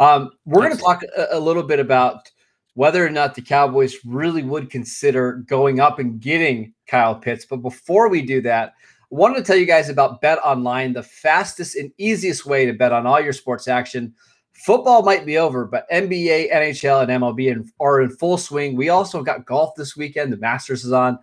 Um, 0.00 0.30
we're 0.44 0.62
going 0.62 0.76
to 0.76 0.82
talk 0.82 1.02
a, 1.16 1.28
a 1.32 1.40
little 1.40 1.62
bit 1.62 1.80
about 1.80 2.30
whether 2.74 3.04
or 3.06 3.10
not 3.10 3.34
the 3.34 3.42
Cowboys 3.42 3.96
really 4.04 4.42
would 4.42 4.68
consider 4.70 5.34
going 5.46 5.80
up 5.80 5.98
and 5.98 6.20
getting 6.20 6.74
Kyle 6.86 7.14
Pitts. 7.14 7.46
But 7.46 7.58
before 7.58 8.08
we 8.08 8.22
do 8.22 8.40
that, 8.42 8.74
I 9.00 9.14
wanted 9.14 9.36
to 9.36 9.42
tell 9.44 9.56
you 9.56 9.66
guys 9.66 9.88
about 9.88 10.20
Bet 10.20 10.38
Online, 10.44 10.92
the 10.92 11.02
fastest 11.02 11.76
and 11.76 11.92
easiest 11.98 12.46
way 12.46 12.66
to 12.66 12.72
bet 12.72 12.92
on 12.92 13.06
all 13.06 13.20
your 13.20 13.32
sports 13.32 13.68
action. 13.68 14.12
Football 14.52 15.02
might 15.02 15.26
be 15.26 15.38
over, 15.38 15.64
but 15.66 15.88
NBA, 15.90 16.52
NHL, 16.52 17.02
and 17.02 17.22
MLB 17.22 17.70
are 17.80 18.00
in 18.00 18.10
full 18.10 18.38
swing. 18.38 18.76
We 18.76 18.88
also 18.88 19.22
got 19.22 19.46
golf 19.46 19.74
this 19.76 19.96
weekend. 19.96 20.32
The 20.32 20.36
Masters 20.36 20.84
is 20.84 20.92
on. 20.92 21.18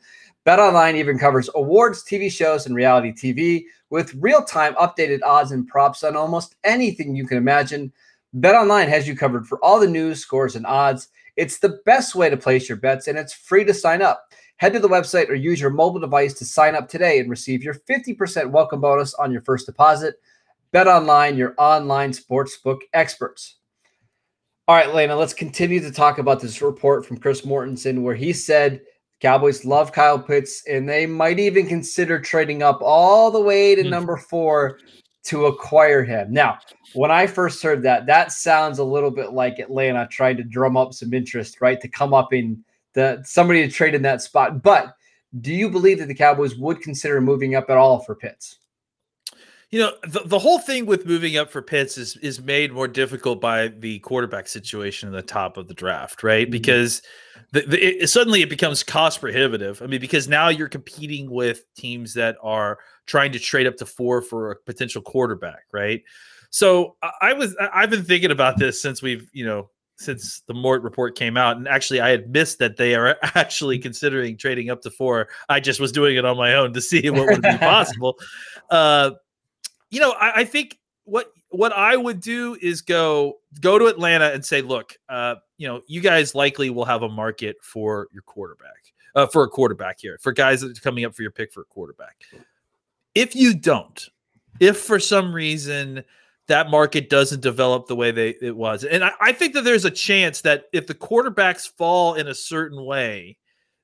BetOnline 0.46 0.96
even 0.96 1.20
covers 1.20 1.50
awards, 1.54 2.04
TV 2.04 2.32
shows, 2.32 2.66
and 2.66 2.76
reality 2.76 3.12
TV 3.12 3.64
with 3.92 4.16
real-time 4.16 4.74
updated 4.76 5.20
odds 5.24 5.52
and 5.52 5.68
props 5.68 6.04
on 6.04 6.16
almost 6.16 6.56
anything 6.64 7.16
you 7.16 7.28
can 7.28 7.38
imagine. 7.38 7.94
BetOnline 8.38 8.88
has 8.88 9.08
you 9.08 9.16
covered 9.16 9.46
for 9.46 9.64
all 9.64 9.80
the 9.80 9.88
news, 9.88 10.20
scores, 10.20 10.56
and 10.56 10.66
odds. 10.66 11.10
It's 11.38 11.60
the 11.60 11.80
best 11.86 12.16
way 12.16 12.30
to 12.30 12.38
place 12.38 12.68
your 12.68 12.78
bets, 12.78 13.08
and 13.08 13.20
it's 13.20 13.34
free 13.34 13.64
to 13.66 13.74
sign 13.74 14.02
up. 14.02 14.34
Head 14.58 14.74
to 14.74 14.80
the 14.80 14.90
website 14.90 15.30
or 15.30 15.36
use 15.36 15.62
your 15.62 15.70
mobile 15.70 16.00
device 16.00 16.34
to 16.36 16.46
sign 16.46 16.76
up 16.76 16.88
today 16.88 17.20
and 17.20 17.30
receive 17.30 17.64
your 17.64 17.76
50% 17.76 18.50
welcome 18.50 18.82
bonus 18.82 19.14
on 19.16 19.32
your 19.32 19.42
first 19.42 19.68
deposit. 19.68 20.16
Bet 20.72 20.88
online, 20.88 21.38
your 21.38 21.54
online 21.58 22.14
sportsbook 22.14 22.80
experts. 22.94 23.58
All 24.68 24.76
right, 24.76 24.94
Lena, 24.94 25.16
let's 25.16 25.34
continue 25.34 25.82
to 25.82 25.92
talk 25.92 26.18
about 26.18 26.40
this 26.40 26.62
report 26.62 27.06
from 27.06 27.18
Chris 27.18 27.42
Mortensen 27.42 28.04
where 28.04 28.16
he 28.16 28.32
said 28.32 28.82
Cowboys 29.22 29.66
love 29.66 29.92
Kyle 29.92 30.20
Pitts 30.20 30.64
and 30.68 30.90
they 30.90 31.06
might 31.06 31.40
even 31.40 31.68
consider 31.68 32.20
trading 32.20 32.64
up 32.64 32.80
all 32.82 33.30
the 33.32 33.40
way 33.40 33.76
to 33.76 33.84
Hmm. 33.84 33.90
number 33.90 34.18
four 34.18 34.80
to 35.26 35.46
acquire 35.46 36.04
him. 36.04 36.34
Now, 36.34 36.58
when 36.94 37.12
I 37.12 37.28
first 37.28 37.62
heard 37.62 37.84
that, 37.84 38.08
that 38.08 38.32
sounds 38.32 38.80
a 38.80 38.84
little 38.84 39.12
bit 39.12 39.34
like 39.34 39.60
Atlanta 39.60 40.08
trying 40.08 40.38
to 40.38 40.44
drum 40.44 40.76
up 40.76 40.94
some 40.94 41.14
interest, 41.14 41.62
right? 41.62 41.80
To 41.80 41.88
come 41.88 42.14
up 42.14 42.34
in 42.34 42.64
the 42.94 43.22
somebody 43.24 43.62
to 43.62 43.72
trade 43.72 43.94
in 43.94 44.02
that 44.02 44.22
spot. 44.24 44.64
But 44.64 44.96
do 45.40 45.54
you 45.54 45.70
believe 45.70 46.00
that 46.00 46.08
the 46.08 46.16
Cowboys 46.16 46.56
would 46.56 46.82
consider 46.82 47.22
moving 47.22 47.56
up 47.56 47.70
at 47.70 47.78
all 47.78 48.00
for 48.00 48.16
Pitts? 48.16 48.58
You 49.72 49.80
know, 49.80 49.94
the, 50.04 50.22
the 50.26 50.40
whole 50.40 50.60
thing 50.60 50.86
with 50.86 51.06
moving 51.06 51.38
up 51.38 51.50
for 51.50 51.62
Pitts 51.62 51.98
is 51.98 52.18
is 52.18 52.42
made 52.42 52.74
more 52.74 52.90
difficult 52.90 53.40
by 53.40 53.70
the 53.70 54.00
quarterback 54.00 54.50
situation 54.50 55.08
in 55.08 55.14
the 55.14 55.22
top 55.22 55.56
of 55.56 55.70
the 55.70 55.74
draft, 55.74 56.24
right? 56.24 56.48
Mhm. 56.48 56.52
Because 56.52 57.02
the, 57.54 57.62
the, 57.62 58.04
it, 58.04 58.10
suddenly 58.10 58.42
it 58.42 58.50
becomes 58.50 58.84
cost 58.84 59.22
prohibitive. 59.22 59.82
I 59.82 59.88
mean, 59.88 60.02
because 60.02 60.28
now 60.28 60.50
you're 60.50 60.68
competing 60.68 61.32
with 61.32 61.64
teams 61.76 62.14
that 62.16 62.36
are 62.44 62.80
trying 63.06 63.32
to 63.32 63.40
trade 63.40 63.66
up 63.66 63.78
to 63.78 63.86
four 63.86 64.22
for 64.22 64.52
a 64.52 64.56
potential 64.58 65.02
quarterback, 65.02 65.64
right? 65.72 66.04
So 66.50 66.98
I, 67.02 67.12
I 67.22 67.34
was 67.34 67.56
I've 67.74 67.90
been 67.90 68.04
thinking 68.04 68.32
about 68.32 68.58
this 68.58 68.82
since 68.82 69.02
we've 69.02 69.30
you 69.32 69.46
know 69.46 69.70
since 69.98 70.42
the 70.48 70.54
Mort 70.54 70.82
report 70.84 71.16
came 71.16 71.38
out, 71.38 71.56
and 71.56 71.68
actually 71.68 72.02
I 72.02 72.10
had 72.10 72.30
missed 72.30 72.60
that 72.60 72.76
they 72.76 72.96
are 72.96 73.18
actually 73.36 73.80
considering 73.80 74.36
trading 74.36 74.70
up 74.70 74.82
to 74.82 74.92
four. 74.92 75.30
I 75.48 75.62
just 75.62 75.80
was 75.80 75.94
doing 75.94 76.18
it 76.18 76.26
on 76.26 76.36
my 76.36 76.56
own 76.56 76.74
to 76.74 76.82
see 76.82 77.10
what 77.10 77.28
would 77.28 77.42
be 77.42 77.58
possible. 77.58 78.18
Uh, 78.70 79.12
you 79.92 80.00
know, 80.00 80.14
I, 80.14 80.42
I 80.42 80.46
think 80.46 80.80
what 81.04 81.32
what 81.50 81.74
I 81.74 81.96
would 81.98 82.22
do 82.22 82.58
is 82.62 82.82
go 82.82 83.40
go 83.60 83.78
to 83.78 83.86
Atlanta 83.86 84.32
and 84.32 84.44
say, 84.44 84.62
look, 84.62 84.98
uh, 85.10 85.36
you 85.58 85.68
know, 85.68 85.82
you 85.86 86.02
guys 86.02 86.34
likely 86.34 86.70
will 86.70 86.86
have 86.86 87.04
a 87.04 87.10
market 87.10 87.58
for 87.62 88.08
your 88.12 88.24
quarterback, 88.24 88.94
uh, 89.16 89.28
for 89.28 89.44
a 89.44 89.50
quarterback 89.50 90.00
here, 90.00 90.18
for 90.22 90.32
guys 90.32 90.62
that 90.62 90.78
are 90.78 90.82
coming 90.82 91.06
up 91.06 91.14
for 91.14 91.22
your 91.22 91.32
pick 91.32 91.52
for 91.52 91.62
a 91.62 91.66
quarterback. 91.66 92.16
If 93.14 93.36
you 93.36 93.54
don't, 93.54 94.08
if 94.60 94.78
for 94.78 95.00
some 95.00 95.34
reason 95.34 96.04
that 96.48 96.70
market 96.70 97.10
doesn't 97.10 97.42
develop 97.42 97.88
the 97.88 97.96
way 97.96 98.12
they 98.12 98.36
it 98.42 98.56
was, 98.56 98.86
and 98.86 99.04
I, 99.04 99.12
I 99.20 99.32
think 99.34 99.54
that 99.54 99.64
there's 99.64 99.86
a 99.86 99.92
chance 99.92 100.42
that 100.42 100.66
if 100.72 100.88
the 100.88 100.96
quarterbacks 100.96 101.70
fall 101.70 102.14
in 102.14 102.28
a 102.28 102.36
certain 102.36 102.86
way, 102.86 103.38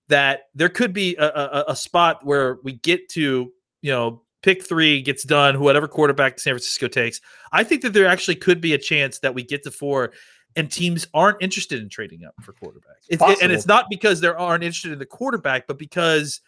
that 0.07 0.43
there 0.55 0.69
could 0.69 0.93
be 0.93 1.17
a, 1.17 1.27
a, 1.27 1.65
a 1.69 1.75
spot 1.75 2.25
where 2.25 2.59
we 2.63 2.73
get 2.73 3.09
to, 3.09 3.51
you 3.81 3.91
know, 3.91 4.21
pick 4.47 4.65
three 4.65 5.01
gets 5.01 5.23
done, 5.25 5.59
whatever 5.59 5.89
quarterback 5.89 6.39
San 6.39 6.53
Francisco 6.53 6.87
takes. 6.87 7.19
I 7.51 7.65
think 7.65 7.81
that 7.81 7.91
there 7.91 8.07
actually 8.07 8.35
could 8.35 8.61
be 8.61 8.73
a 8.73 8.77
chance 8.77 9.19
that 9.19 9.35
we 9.35 9.43
get 9.43 9.61
to 9.63 9.71
four 9.71 10.13
and 10.55 10.71
teams 10.71 11.05
aren't 11.13 11.41
interested 11.41 11.81
in 11.81 11.89
trading 11.89 12.23
up 12.23 12.33
for 12.41 12.53
quarterback. 12.53 12.95
It's, 13.09 13.21
and 13.41 13.51
it's 13.51 13.67
not 13.67 13.87
because 13.89 14.21
they 14.21 14.29
aren't 14.29 14.63
interested 14.63 14.93
in 14.93 14.99
the 14.99 15.05
quarterback, 15.05 15.67
but 15.67 15.77
because 15.77 16.39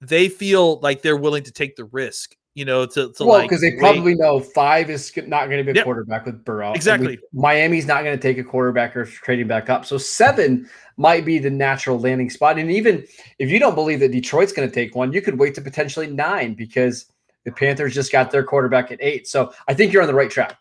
they 0.00 0.30
feel 0.30 0.80
like 0.80 1.02
they're 1.02 1.14
willing 1.14 1.42
to 1.42 1.52
take 1.52 1.76
the 1.76 1.84
risk, 1.84 2.36
you 2.54 2.64
know, 2.64 2.84
to, 2.84 3.12
to 3.12 3.24
well, 3.24 3.38
like 3.38 3.48
because 3.48 3.60
they 3.60 3.70
wait. 3.70 3.78
probably 3.78 4.14
know 4.14 4.40
five 4.40 4.90
is 4.90 5.12
not 5.26 5.46
going 5.46 5.58
to 5.58 5.64
be 5.64 5.70
a 5.70 5.74
Yep. 5.74 5.84
quarterback 5.84 6.26
with 6.26 6.44
Burrow. 6.44 6.66
and 6.66 6.72
we- 6.72 6.76
Exactly. 6.76 7.18
Miami's 7.32 7.86
not 7.86 8.02
going 8.02 8.16
to 8.16 8.20
take 8.20 8.38
a 8.38 8.44
quarterback 8.44 8.96
or 8.96 9.04
trading 9.04 9.46
back 9.46 9.70
up. 9.70 9.86
So 9.86 9.98
seven 9.98 10.68
might 10.96 11.24
be 11.24 11.38
the 11.38 11.50
natural 11.50 11.98
landing 11.98 12.28
spot. 12.28 12.58
And 12.58 12.70
even 12.70 13.04
if 13.38 13.50
you 13.50 13.58
don't 13.60 13.74
believe 13.74 14.00
that 14.00 14.10
Detroit's 14.12 14.52
going 14.52 14.68
to 14.68 14.74
take 14.74 14.94
one, 14.94 15.12
you 15.12 15.22
could 15.22 15.38
wait 15.38 15.54
to 15.54 15.60
potentially 15.60 16.08
nine 16.08 16.54
because 16.54 17.06
the 17.44 17.52
Panthers 17.52 17.94
just 17.94 18.10
got 18.12 18.30
their 18.30 18.42
quarterback 18.42 18.90
at 18.92 18.98
eight. 19.00 19.26
So 19.28 19.52
I 19.68 19.74
think 19.74 19.92
you're 19.92 20.02
on 20.02 20.08
the 20.08 20.14
right 20.14 20.30
track. 20.30 20.58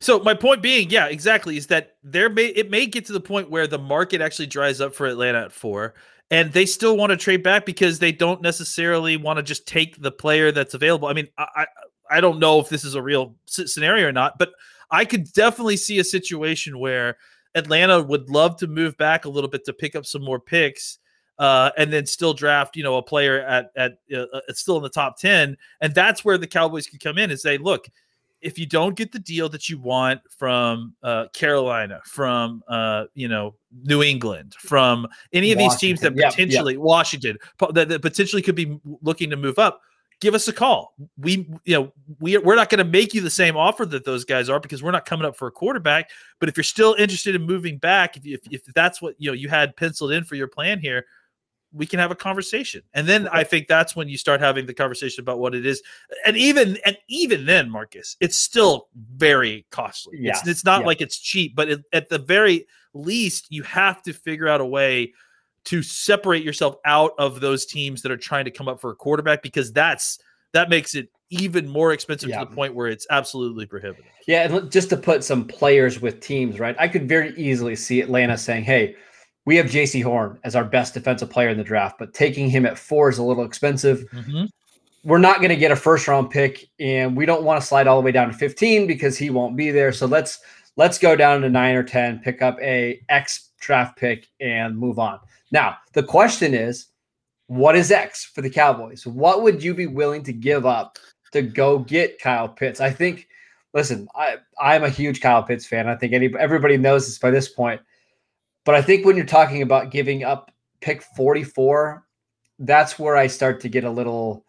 So 0.00 0.20
my 0.20 0.34
point 0.34 0.62
being, 0.62 0.90
yeah, 0.90 1.06
exactly, 1.06 1.56
is 1.56 1.66
that 1.68 1.96
there 2.02 2.28
may 2.28 2.46
it 2.46 2.70
may 2.70 2.86
get 2.86 3.06
to 3.06 3.12
the 3.12 3.20
point 3.20 3.50
where 3.50 3.66
the 3.66 3.78
market 3.78 4.20
actually 4.20 4.46
dries 4.46 4.80
up 4.80 4.94
for 4.94 5.06
Atlanta 5.06 5.42
at 5.42 5.52
four, 5.52 5.94
and 6.30 6.52
they 6.52 6.66
still 6.66 6.96
want 6.96 7.10
to 7.10 7.16
trade 7.16 7.42
back 7.42 7.64
because 7.64 7.98
they 7.98 8.12
don't 8.12 8.42
necessarily 8.42 9.16
want 9.16 9.38
to 9.38 9.42
just 9.42 9.66
take 9.66 10.00
the 10.00 10.10
player 10.12 10.52
that's 10.52 10.74
available. 10.74 11.08
I 11.08 11.12
mean, 11.12 11.28
I 11.38 11.66
I, 12.10 12.20
don't 12.20 12.38
know 12.38 12.60
if 12.60 12.68
this 12.68 12.84
is 12.84 12.94
a 12.94 13.02
real 13.02 13.36
scenario 13.46 14.08
or 14.08 14.12
not, 14.12 14.38
but 14.38 14.50
I 14.90 15.04
could 15.04 15.32
definitely 15.32 15.76
see 15.76 15.98
a 15.98 16.04
situation 16.04 16.78
where 16.78 17.16
Atlanta 17.54 18.02
would 18.02 18.28
love 18.28 18.56
to 18.58 18.66
move 18.66 18.96
back 18.96 19.24
a 19.24 19.28
little 19.28 19.50
bit 19.50 19.64
to 19.64 19.72
pick 19.72 19.96
up 19.96 20.06
some 20.06 20.22
more 20.22 20.40
picks. 20.40 20.98
Uh, 21.38 21.70
and 21.76 21.92
then 21.92 22.06
still 22.06 22.32
draft, 22.32 22.76
you 22.76 22.82
know, 22.82 22.96
a 22.96 23.02
player 23.02 23.42
at 23.42 23.70
at 23.76 23.98
uh, 24.10 24.24
uh, 24.32 24.40
still 24.52 24.78
in 24.78 24.82
the 24.82 24.88
top 24.88 25.18
ten, 25.18 25.54
and 25.82 25.94
that's 25.94 26.24
where 26.24 26.38
the 26.38 26.46
Cowboys 26.46 26.86
could 26.86 26.98
come 26.98 27.18
in 27.18 27.30
and 27.30 27.38
say, 27.38 27.58
"Look, 27.58 27.90
if 28.46 28.60
you 28.60 28.64
don't 28.64 28.94
get 28.94 29.10
the 29.10 29.18
deal 29.18 29.48
that 29.48 29.68
you 29.68 29.76
want 29.76 30.20
from 30.30 30.94
uh, 31.02 31.26
Carolina, 31.34 32.00
from 32.04 32.62
uh, 32.68 33.06
you 33.14 33.26
know 33.26 33.56
New 33.82 34.04
England, 34.04 34.54
from 34.54 35.08
any 35.32 35.50
of 35.50 35.58
these 35.58 35.74
teams 35.76 36.00
that 36.00 36.14
Washington. 36.14 36.16
Yep, 36.16 36.24
yep. 36.24 36.32
potentially 36.32 36.76
Washington 36.76 37.38
that, 37.72 37.88
that 37.88 38.02
potentially 38.02 38.42
could 38.42 38.54
be 38.54 38.78
looking 39.02 39.30
to 39.30 39.36
move 39.36 39.58
up, 39.58 39.80
give 40.20 40.32
us 40.34 40.46
a 40.46 40.52
call. 40.52 40.94
We 41.18 41.48
you 41.64 41.74
know 41.74 41.92
we 42.20 42.38
we're 42.38 42.54
not 42.54 42.70
going 42.70 42.78
to 42.78 42.90
make 42.90 43.14
you 43.14 43.20
the 43.20 43.30
same 43.30 43.56
offer 43.56 43.84
that 43.86 44.04
those 44.04 44.24
guys 44.24 44.48
are 44.48 44.60
because 44.60 44.80
we're 44.80 44.92
not 44.92 45.06
coming 45.06 45.26
up 45.26 45.36
for 45.36 45.48
a 45.48 45.52
quarterback. 45.52 46.10
But 46.38 46.48
if 46.48 46.56
you're 46.56 46.64
still 46.64 46.94
interested 46.94 47.34
in 47.34 47.42
moving 47.42 47.78
back, 47.78 48.16
if 48.16 48.24
you, 48.24 48.38
if, 48.40 48.52
if 48.52 48.74
that's 48.74 49.02
what 49.02 49.16
you 49.18 49.28
know 49.28 49.34
you 49.34 49.48
had 49.48 49.76
penciled 49.76 50.12
in 50.12 50.22
for 50.22 50.36
your 50.36 50.48
plan 50.48 50.78
here, 50.78 51.06
we 51.72 51.86
can 51.86 51.98
have 51.98 52.10
a 52.10 52.16
conversation. 52.16 52.82
And 52.94 53.06
then 53.06 53.28
I 53.28 53.44
think 53.44 53.68
that's 53.68 53.94
when 53.94 54.08
you 54.08 54.16
start 54.16 54.40
having 54.40 54.66
the 54.66 54.74
conversation 54.74 55.22
about 55.22 55.38
what 55.38 55.54
it 55.54 55.66
is. 55.66 55.82
And 56.24 56.36
even 56.36 56.78
and 56.84 56.96
even 57.08 57.46
then, 57.46 57.70
Marcus, 57.70 58.16
it's 58.20 58.38
still 58.38 58.88
very 59.16 59.66
costly. 59.70 60.18
Yeah, 60.20 60.30
It's, 60.38 60.46
it's 60.46 60.64
not 60.64 60.80
yeah. 60.80 60.86
like 60.86 61.00
it's 61.00 61.18
cheap, 61.18 61.54
but 61.54 61.68
it, 61.68 61.80
at 61.92 62.08
the 62.08 62.18
very 62.18 62.66
least, 62.94 63.46
you 63.50 63.62
have 63.64 64.02
to 64.02 64.12
figure 64.12 64.48
out 64.48 64.60
a 64.60 64.66
way 64.66 65.12
to 65.64 65.82
separate 65.82 66.44
yourself 66.44 66.76
out 66.84 67.12
of 67.18 67.40
those 67.40 67.66
teams 67.66 68.02
that 68.02 68.12
are 68.12 68.16
trying 68.16 68.44
to 68.44 68.50
come 68.50 68.68
up 68.68 68.80
for 68.80 68.90
a 68.90 68.94
quarterback 68.96 69.42
because 69.42 69.72
that's 69.72 70.18
that 70.52 70.70
makes 70.70 70.94
it 70.94 71.08
even 71.28 71.68
more 71.68 71.92
expensive 71.92 72.28
Yeah. 72.28 72.38
to 72.38 72.48
the 72.48 72.54
point 72.54 72.74
where 72.74 72.86
it's 72.86 73.06
absolutely 73.10 73.66
prohibitive. 73.66 74.06
Yeah, 74.28 74.44
and 74.44 74.70
just 74.70 74.90
to 74.90 74.96
put 74.96 75.24
some 75.24 75.44
players 75.44 76.00
with 76.00 76.20
teams, 76.20 76.60
right? 76.60 76.76
I 76.78 76.86
could 76.88 77.08
very 77.08 77.34
easily 77.36 77.74
see 77.74 78.00
Atlanta 78.00 78.38
saying, 78.38 78.64
"Hey, 78.64 78.94
we 79.46 79.56
have 79.56 79.66
Jaycee 79.66 80.02
Horn 80.02 80.38
as 80.44 80.54
our 80.54 80.64
best 80.64 80.92
defensive 80.92 81.30
player 81.30 81.48
in 81.48 81.56
the 81.56 81.64
draft, 81.64 81.98
but 81.98 82.12
taking 82.12 82.50
him 82.50 82.66
at 82.66 82.76
four 82.76 83.08
is 83.08 83.18
a 83.18 83.22
little 83.22 83.44
expensive. 83.44 84.00
Mm-hmm. 84.10 84.44
We're 85.04 85.18
not 85.18 85.38
going 85.38 85.50
to 85.50 85.56
get 85.56 85.70
a 85.70 85.76
first 85.76 86.08
round 86.08 86.30
pick, 86.30 86.68
and 86.80 87.16
we 87.16 87.26
don't 87.26 87.44
want 87.44 87.60
to 87.60 87.66
slide 87.66 87.86
all 87.86 87.98
the 87.98 88.04
way 88.04 88.12
down 88.12 88.28
to 88.28 88.34
15 88.34 88.88
because 88.88 89.16
he 89.16 89.30
won't 89.30 89.56
be 89.56 89.70
there. 89.70 89.92
So 89.92 90.06
let's 90.06 90.40
let's 90.74 90.98
go 90.98 91.14
down 91.14 91.40
to 91.42 91.48
nine 91.48 91.76
or 91.76 91.84
10, 91.84 92.18
pick 92.18 92.42
up 92.42 92.58
a 92.60 93.00
X 93.08 93.50
draft 93.60 93.96
pick, 93.96 94.26
and 94.40 94.76
move 94.76 94.98
on. 94.98 95.20
Now, 95.52 95.76
the 95.92 96.02
question 96.02 96.52
is, 96.52 96.88
what 97.46 97.76
is 97.76 97.92
X 97.92 98.24
for 98.24 98.42
the 98.42 98.50
Cowboys? 98.50 99.06
What 99.06 99.42
would 99.42 99.62
you 99.62 99.74
be 99.74 99.86
willing 99.86 100.24
to 100.24 100.32
give 100.32 100.66
up 100.66 100.98
to 101.30 101.40
go 101.42 101.78
get 101.78 102.20
Kyle 102.20 102.48
Pitts? 102.48 102.80
I 102.80 102.90
think 102.90 103.28
listen, 103.74 104.08
I 104.16 104.38
I'm 104.60 104.82
a 104.82 104.90
huge 104.90 105.20
Kyle 105.20 105.44
Pitts 105.44 105.66
fan. 105.66 105.86
I 105.88 105.94
think 105.94 106.14
any, 106.14 106.34
everybody 106.36 106.76
knows 106.76 107.06
this 107.06 107.18
by 107.18 107.30
this 107.30 107.48
point. 107.48 107.80
But 108.66 108.74
I 108.74 108.82
think 108.82 109.06
when 109.06 109.16
you're 109.16 109.24
talking 109.24 109.62
about 109.62 109.90
giving 109.90 110.24
up 110.24 110.50
pick 110.80 111.00
44, 111.00 112.04
that's 112.58 112.98
where 112.98 113.16
I 113.16 113.28
start 113.28 113.60
to 113.60 113.68
get 113.70 113.84
a 113.84 113.90
little 113.90 114.44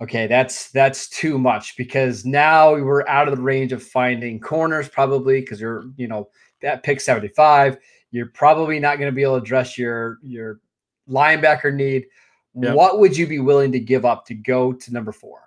okay, 0.00 0.26
that's 0.26 0.70
that's 0.70 1.08
too 1.08 1.38
much 1.38 1.76
because 1.76 2.24
now 2.24 2.72
we're 2.72 3.06
out 3.08 3.28
of 3.28 3.36
the 3.36 3.42
range 3.42 3.72
of 3.72 3.82
finding 3.82 4.40
corners 4.40 4.88
probably 4.88 5.40
because 5.40 5.60
you're, 5.60 5.84
you 5.96 6.08
know, 6.08 6.28
that 6.62 6.82
pick 6.82 7.00
75, 7.00 7.76
you're 8.10 8.26
probably 8.26 8.78
not 8.78 8.98
going 8.98 9.10
to 9.10 9.14
be 9.14 9.22
able 9.22 9.36
to 9.36 9.42
address 9.42 9.76
your 9.76 10.18
your 10.22 10.60
linebacker 11.08 11.72
need. 11.72 12.06
Yep. 12.54 12.74
What 12.74 12.98
would 13.00 13.16
you 13.16 13.26
be 13.26 13.38
willing 13.38 13.70
to 13.72 13.80
give 13.80 14.04
up 14.04 14.24
to 14.26 14.34
go 14.34 14.72
to 14.72 14.92
number 14.92 15.12
4? 15.12 15.40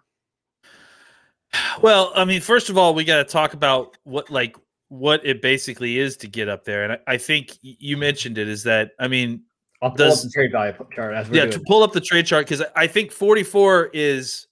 Well, 1.82 2.12
I 2.16 2.24
mean, 2.24 2.40
first 2.40 2.70
of 2.70 2.78
all, 2.78 2.94
we 2.94 3.04
got 3.04 3.18
to 3.18 3.24
talk 3.24 3.54
about 3.54 3.98
what 4.04 4.30
like 4.30 4.56
what 4.92 5.26
it 5.26 5.42
basically 5.42 6.00
is 6.00 6.18
to 6.18 6.28
get 6.28 6.50
up 6.50 6.66
there, 6.66 6.84
and 6.84 6.92
I, 6.94 7.14
I 7.14 7.18
think 7.18 7.58
you 7.62 7.96
mentioned 7.96 8.38
it. 8.38 8.50
Is 8.50 8.62
that 8.64 8.92
I 9.00 9.08
mean, 9.08 9.42
I'll 9.82 9.92
pull 9.92 10.08
Does- 10.10 10.26
up 10.26 10.32
the 10.32 10.34
trade 10.34 10.52
value 10.52 10.74
chart 10.94 11.14
as 11.16 11.30
we're 11.30 11.38
yeah, 11.38 11.42
doing. 11.46 11.54
to 11.54 11.64
pull 11.66 11.82
up 11.82 11.94
the 11.94 12.02
trade 12.02 12.26
chart 12.26 12.46
because 12.46 12.62
I 12.76 12.88
think 12.88 13.12
44 13.14 13.92
is. 13.94 14.48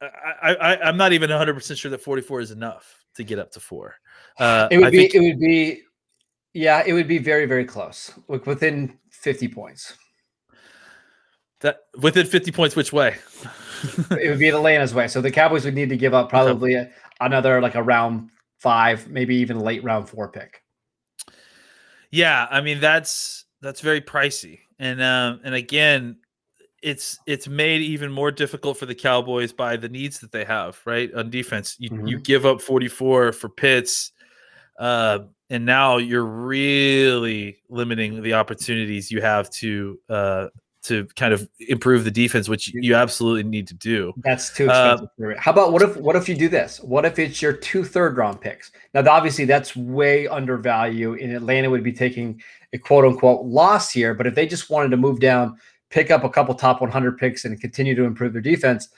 I, 0.00 0.54
I 0.54 0.80
I'm 0.88 0.96
not 0.96 1.12
even 1.12 1.30
100 1.30 1.54
percent 1.54 1.80
sure 1.80 1.90
that 1.90 2.00
44 2.00 2.40
is 2.42 2.50
enough 2.52 3.04
to 3.16 3.24
get 3.24 3.40
up 3.40 3.50
to 3.52 3.60
four. 3.60 3.96
Uh, 4.38 4.68
It 4.70 4.78
would 4.78 4.86
I 4.86 4.90
be. 4.90 4.96
think- 5.08 5.14
it 5.16 5.20
would 5.20 5.40
be. 5.40 5.82
Yeah, 6.54 6.84
it 6.86 6.92
would 6.92 7.08
be 7.08 7.18
very, 7.18 7.44
very 7.46 7.64
close. 7.64 8.12
Like 8.28 8.46
within 8.46 8.96
fifty 9.10 9.48
points. 9.48 9.94
that 11.60 11.80
within 12.00 12.24
50 12.26 12.52
points, 12.52 12.76
which 12.76 12.92
way? 12.92 13.16
it 14.12 14.30
would 14.30 14.38
be 14.38 14.48
Atlanta's 14.48 14.94
way. 14.94 15.08
So 15.08 15.20
the 15.20 15.30
Cowboys 15.30 15.64
would 15.64 15.74
need 15.74 15.88
to 15.88 15.96
give 15.96 16.14
up 16.14 16.28
probably 16.30 16.74
a- 16.74 16.88
another 17.20 17.60
like 17.60 17.74
a 17.74 17.82
round 17.82 18.30
five, 18.58 19.08
maybe 19.08 19.36
even 19.36 19.58
late 19.60 19.82
round 19.84 20.08
four 20.08 20.28
pick. 20.28 20.62
Yeah, 22.10 22.46
I 22.50 22.60
mean 22.60 22.80
that's 22.80 23.44
that's 23.60 23.80
very 23.80 24.00
pricey. 24.00 24.60
and 24.78 25.02
um, 25.02 25.40
and 25.44 25.54
again, 25.54 26.16
it's 26.82 27.18
it's 27.26 27.48
made 27.48 27.80
even 27.82 28.10
more 28.10 28.30
difficult 28.30 28.78
for 28.78 28.86
the 28.86 28.94
Cowboys 28.94 29.52
by 29.52 29.76
the 29.76 29.88
needs 29.88 30.20
that 30.20 30.32
they 30.32 30.44
have, 30.44 30.80
right? 30.84 31.12
On 31.14 31.28
defense, 31.30 31.76
you, 31.78 31.90
you 32.06 32.18
Mhm. 32.18 32.24
give 32.24 32.46
up 32.46 32.60
44 32.62 33.32
for 33.32 33.48
Pitts, 33.48 34.12
uh, 34.78 35.20
and 35.50 35.66
now 35.66 35.96
you're 35.96 36.24
really 36.24 37.58
limiting 37.68 38.22
the 38.22 38.34
opportunities 38.34 39.10
you 39.10 39.20
have 39.20 39.50
to 39.50 39.98
uh, 40.08 40.48
to 40.84 41.06
kind 41.16 41.32
of 41.32 41.48
improve 41.68 42.04
the 42.04 42.10
defense, 42.10 42.48
which 42.48 42.72
you 42.72 42.94
absolutely 42.94 43.42
need 43.42 43.66
to 43.68 43.74
do. 43.74 44.12
That's 44.18 44.54
too 44.54 44.70
Uh, 44.70 44.98
expensive. 45.00 45.38
How 45.38 45.52
about 45.52 45.72
what 45.72 45.82
if 45.82 45.96
what 45.96 46.16
if 46.16 46.28
you 46.28 46.36
do 46.36 46.48
this? 46.48 46.80
What 46.80 47.04
if 47.04 47.18
it's 47.18 47.42
your 47.42 47.52
two 47.52 47.84
third 47.84 48.16
round 48.16 48.40
picks? 48.40 48.70
Now, 48.94 49.08
obviously, 49.10 49.44
that's 49.44 49.74
way 49.76 50.28
undervalued. 50.28 51.20
And 51.20 51.32
Atlanta 51.34 51.68
would 51.68 51.82
be 51.82 51.92
taking 51.92 52.40
a 52.72 52.78
quote 52.78 53.04
unquote 53.04 53.44
loss 53.44 53.90
here. 53.90 54.14
But 54.14 54.26
if 54.26 54.34
they 54.34 54.46
just 54.46 54.70
wanted 54.70 54.90
to 54.90 54.96
move 54.96 55.20
down, 55.20 55.56
pick 55.90 56.10
up 56.10 56.24
a 56.24 56.28
couple 56.28 56.54
top 56.54 56.80
100 56.80 57.18
picks, 57.18 57.44
and 57.44 57.60
continue 57.60 57.94
to 57.94 58.04
improve 58.04 58.32
their 58.32 58.42
defense, 58.42 58.88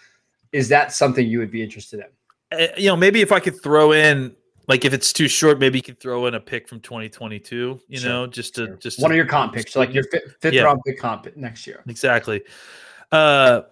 is 0.52 0.68
that 0.68 0.92
something 0.92 1.26
you 1.26 1.38
would 1.38 1.50
be 1.50 1.62
interested 1.62 2.00
in? 2.00 2.60
Uh, 2.60 2.66
you 2.76 2.88
know, 2.88 2.96
maybe 2.96 3.20
if 3.20 3.32
I 3.32 3.40
could 3.40 3.60
throw 3.62 3.92
in. 3.92 4.34
Like 4.70 4.84
if 4.84 4.92
it's 4.92 5.12
too 5.12 5.26
short, 5.26 5.58
maybe 5.58 5.78
you 5.78 5.82
could 5.82 5.98
throw 5.98 6.26
in 6.26 6.34
a 6.34 6.40
pick 6.40 6.68
from 6.68 6.78
2022. 6.78 7.80
You 7.88 7.98
Sure, 7.98 8.08
know, 8.08 8.26
just 8.28 8.54
to 8.54 8.76
just 8.76 9.00
One 9.02 9.10
to- 9.10 9.14
of 9.14 9.16
your 9.16 9.26
comp 9.26 9.52
picks, 9.52 9.74
like 9.74 9.92
your 9.92 10.04
fifth, 10.04 10.36
fifth 10.40 10.54
Yeah. 10.54 10.62
round 10.62 10.80
pick 10.86 10.96
comp 11.00 11.26
next 11.36 11.66
year. 11.66 11.82
exactly. 11.88 12.42
Uh, 13.10 13.62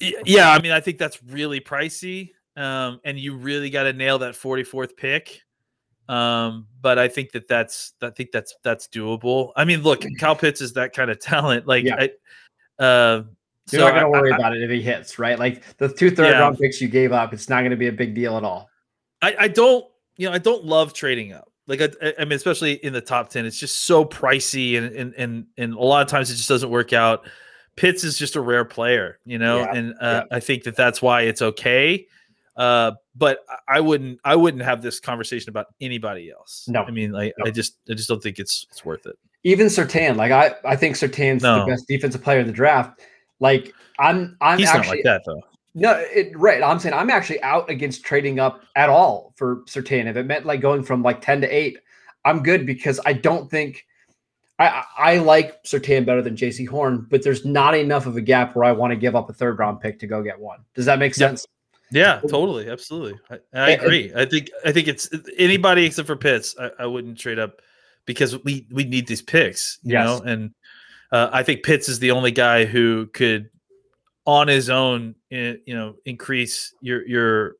yeah, 0.00 0.50
I 0.52 0.60
mean, 0.60 0.72
I 0.72 0.80
think 0.80 0.98
that's 0.98 1.18
really 1.22 1.60
pricey, 1.60 2.32
um, 2.56 3.00
and 3.06 3.18
you 3.18 3.36
really 3.38 3.70
got 3.70 3.84
to 3.84 3.94
nail 3.94 4.18
that 4.18 4.34
44th 4.34 4.98
pick. 4.98 5.40
Um, 6.10 6.66
but 6.82 6.98
I 6.98 7.08
think 7.08 7.32
that 7.32 7.48
that's 7.48 7.94
I 8.02 8.10
think 8.10 8.30
that's 8.30 8.54
that's 8.62 8.86
doable. 8.88 9.52
I 9.56 9.64
mean, 9.64 9.82
look, 9.82 10.04
Kyle 10.18 10.36
Pitts 10.36 10.60
is 10.60 10.74
that 10.74 10.94
kind 10.94 11.10
of 11.10 11.18
talent. 11.20 11.66
Like, 11.66 11.84
Yeah. 11.84 11.96
I, 12.78 12.82
uh, 12.84 13.22
You're 13.72 13.80
so 13.80 13.86
not 13.88 13.90
going 13.92 14.02
to 14.04 14.10
worry 14.10 14.32
I- 14.32 14.36
about 14.36 14.54
it 14.56 14.62
if 14.62 14.70
he 14.70 14.82
hits, 14.82 15.18
right? 15.18 15.38
Like 15.38 15.62
the 15.78 15.88
two 15.88 16.10
third 16.10 16.32
Yeah. 16.32 16.40
round 16.40 16.58
picks 16.58 16.82
you 16.82 16.88
gave 16.88 17.12
up, 17.12 17.32
it's 17.32 17.48
not 17.48 17.60
going 17.60 17.70
to 17.70 17.76
be 17.78 17.88
a 17.88 17.92
big 17.92 18.14
deal 18.14 18.36
at 18.36 18.44
all. 18.44 18.68
I, 19.22 19.34
I 19.40 19.48
don't, 19.48 19.84
you 20.18 20.28
know, 20.28 20.34
I 20.34 20.38
don't 20.38 20.64
love 20.64 20.92
trading 20.92 21.32
up. 21.32 21.50
Like, 21.66 21.80
I, 21.80 22.12
I- 22.18 22.24
mean, 22.24 22.32
especially 22.32 22.72
in 22.74 22.92
the 22.92 23.00
top 23.00 23.30
ten, 23.30 23.46
it's 23.46 23.58
just 23.58 23.84
so 23.84 24.04
pricey, 24.04 24.76
and 24.76 24.94
and 24.94 25.14
and 25.16 25.46
and 25.56 25.72
a 25.74 25.80
lot 25.80 26.02
of 26.02 26.08
times 26.08 26.30
it 26.30 26.34
just 26.36 26.48
doesn't 26.48 26.68
work 26.70 26.92
out. 26.92 27.26
Pitts 27.76 28.02
is 28.04 28.18
just 28.18 28.34
a 28.36 28.40
rare 28.40 28.64
player, 28.64 29.18
you 29.24 29.38
know, 29.38 29.58
Yeah, 29.60 29.72
and 29.74 29.94
uh, 30.00 30.24
I 30.32 30.40
think 30.40 30.64
that 30.64 30.74
that's 30.76 31.00
why 31.00 31.22
it's 31.22 31.40
okay. 31.40 32.06
Uh, 32.56 32.92
but 33.14 33.38
I- 33.68 33.78
wouldn't, 33.80 34.18
I 34.24 34.34
wouldn't 34.34 34.64
have 34.64 34.82
this 34.82 34.98
conversation 34.98 35.48
about 35.50 35.66
anybody 35.80 36.28
else. 36.32 36.64
No. 36.68 36.82
I 36.82 36.90
mean, 36.90 37.12
like, 37.12 37.34
No. 37.38 37.46
I 37.46 37.50
just, 37.52 37.76
I 37.88 37.94
just 37.94 38.08
don't 38.08 38.20
think 38.20 38.40
it's 38.40 38.66
it's 38.72 38.84
worth 38.84 39.06
it. 39.06 39.14
even 39.44 39.68
Surtain, 39.68 40.16
like 40.16 40.32
I, 40.32 40.54
I 40.64 40.74
think 40.74 40.96
Surtain's 40.96 41.44
No. 41.44 41.60
the 41.60 41.66
best 41.70 41.86
defensive 41.86 42.20
player 42.20 42.40
in 42.40 42.48
the 42.48 42.52
draft. 42.52 43.00
Like 43.38 43.72
I'm, 44.00 44.36
I'm 44.40 44.58
He's 44.58 44.68
actually 44.68 44.80
not 44.86 44.90
like 44.90 45.04
that 45.04 45.22
though. 45.24 45.42
No, 45.74 45.92
it, 45.92 46.36
right. 46.36 46.62
I'm 46.62 46.78
saying 46.78 46.94
I'm 46.94 47.10
actually 47.10 47.42
out 47.42 47.70
against 47.70 48.04
trading 48.04 48.40
up 48.40 48.62
at 48.74 48.88
all 48.88 49.32
for 49.36 49.62
Surtain. 49.66 50.06
If 50.06 50.16
it 50.16 50.24
meant 50.24 50.46
like 50.46 50.60
going 50.60 50.82
from 50.82 51.02
like 51.02 51.20
ten 51.20 51.40
to 51.40 51.48
eight, 51.48 51.78
I'm 52.24 52.42
good 52.42 52.66
because 52.66 53.00
I 53.06 53.12
don't 53.12 53.50
think 53.50 53.86
I, 54.58 54.82
I 54.96 55.18
like 55.18 55.62
Surtain 55.64 56.04
better 56.04 56.22
than 56.22 56.34
Jaycee 56.34 56.66
Horn, 56.66 57.06
but 57.08 57.22
there's 57.22 57.44
not 57.44 57.76
enough 57.76 58.06
of 58.06 58.16
a 58.16 58.20
gap 58.20 58.56
where 58.56 58.64
I 58.64 58.72
want 58.72 58.90
to 58.90 58.96
give 58.96 59.14
up 59.14 59.30
a 59.30 59.32
third 59.32 59.58
round 59.58 59.80
pick 59.80 60.00
to 60.00 60.06
go 60.06 60.22
get 60.22 60.38
one. 60.38 60.60
Does 60.74 60.86
that 60.86 60.98
make 60.98 61.14
sense? 61.14 61.46
Yeah, 61.90 62.20
totally, 62.28 62.68
absolutely. 62.68 63.18
I, 63.30 63.38
I 63.54 63.70
agree. 63.70 64.12
I 64.14 64.24
think 64.24 64.50
I 64.64 64.72
think 64.72 64.88
it's 64.88 65.08
anybody 65.36 65.86
except 65.86 66.06
for 66.06 66.16
Pitts. 66.16 66.54
I, 66.60 66.70
I 66.80 66.86
wouldn't 66.86 67.18
trade 67.18 67.38
up 67.38 67.62
because 68.04 68.42
we 68.44 68.66
we 68.70 68.84
need 68.84 69.06
these 69.06 69.22
picks, 69.22 69.78
you 69.82 69.92
Yes. 69.92 70.04
know. 70.04 70.24
And 70.24 70.54
uh, 71.12 71.30
I 71.32 71.42
think 71.42 71.62
Pitts 71.62 71.88
is 71.88 71.98
the 71.98 72.10
only 72.10 72.30
guy 72.30 72.64
who 72.66 73.06
could, 73.06 73.48
on 74.28 74.46
his 74.46 74.68
own, 74.68 75.14
eh, 75.32 75.54
you 75.64 75.74
know, 75.74 75.96
increase 76.04 76.74
your 76.82 77.04
your 77.08 77.56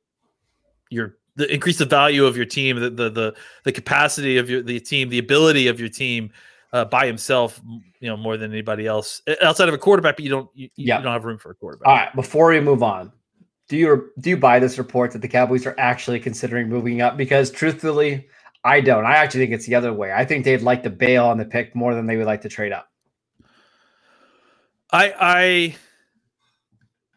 your 0.91 1.17
the 1.35 1.51
increase 1.53 1.79
the 1.79 1.87
value 1.87 2.27
of 2.27 2.37
your 2.37 2.45
team, 2.45 2.79
the 2.79 2.91
the 2.91 3.09
the, 3.09 3.35
the 3.65 3.73
capacity 3.73 4.37
of 4.37 4.51
your 4.51 4.63
the 4.63 4.79
team, 4.79 5.09
the 5.09 5.19
ability 5.19 5.67
of 5.67 5.81
your 5.81 5.89
team. 5.89 6.31
Uh, 6.71 6.85
by 6.85 7.07
himself, 7.07 7.63
you 7.99 8.11
know, 8.11 8.15
more 8.15 8.37
than 8.37 8.53
anybody 8.53 8.87
else 8.87 9.23
Eh, 9.27 9.35
outside 9.41 9.69
of 9.69 9.75
a 9.75 9.79
quarterback, 9.79 10.17
but 10.17 10.23
you 10.23 10.29
don't, 10.29 10.51
you, 10.55 10.69
you 10.77 10.87
don't 10.87 11.07
have 11.07 11.25
room 11.25 11.39
for 11.39 11.51
a 11.51 11.55
quarterback. 11.55 11.89
All 11.89 11.95
right. 11.95 12.15
Before 12.15 12.51
we 12.51 12.61
move 12.61 12.83
on, 12.83 13.11
do 13.71 13.79
you 13.79 14.11
do 14.21 14.29
you 14.29 14.37
buy 14.37 14.59
this 14.59 14.77
report 14.77 15.13
that 15.13 15.23
the 15.23 15.29
Cowboys 15.29 15.65
are 15.65 15.75
actually 15.79 16.21
considering 16.21 16.69
moving 16.69 17.01
up? 17.01 17.17
Because 17.17 17.51
truthfully, 17.51 18.29
I 18.65 18.83
don't. 18.83 19.07
I 19.07 19.17
actually 19.17 19.41
think 19.45 19.53
it's 19.53 19.65
the 19.65 19.77
other 19.77 19.95
way. 19.95 20.13
I 20.13 20.27
think 20.27 20.45
they'd 20.45 20.61
like 20.61 20.83
to 20.83 20.91
bail 20.91 21.25
on 21.25 21.39
the 21.39 21.47
pick 21.47 21.75
more 21.75 21.95
than 21.95 22.05
they 22.05 22.19
would 22.19 22.27
like 22.27 22.43
to 22.43 22.51
trade 22.51 22.73
up. 22.73 22.91
I 24.93 25.15
I 25.19 25.77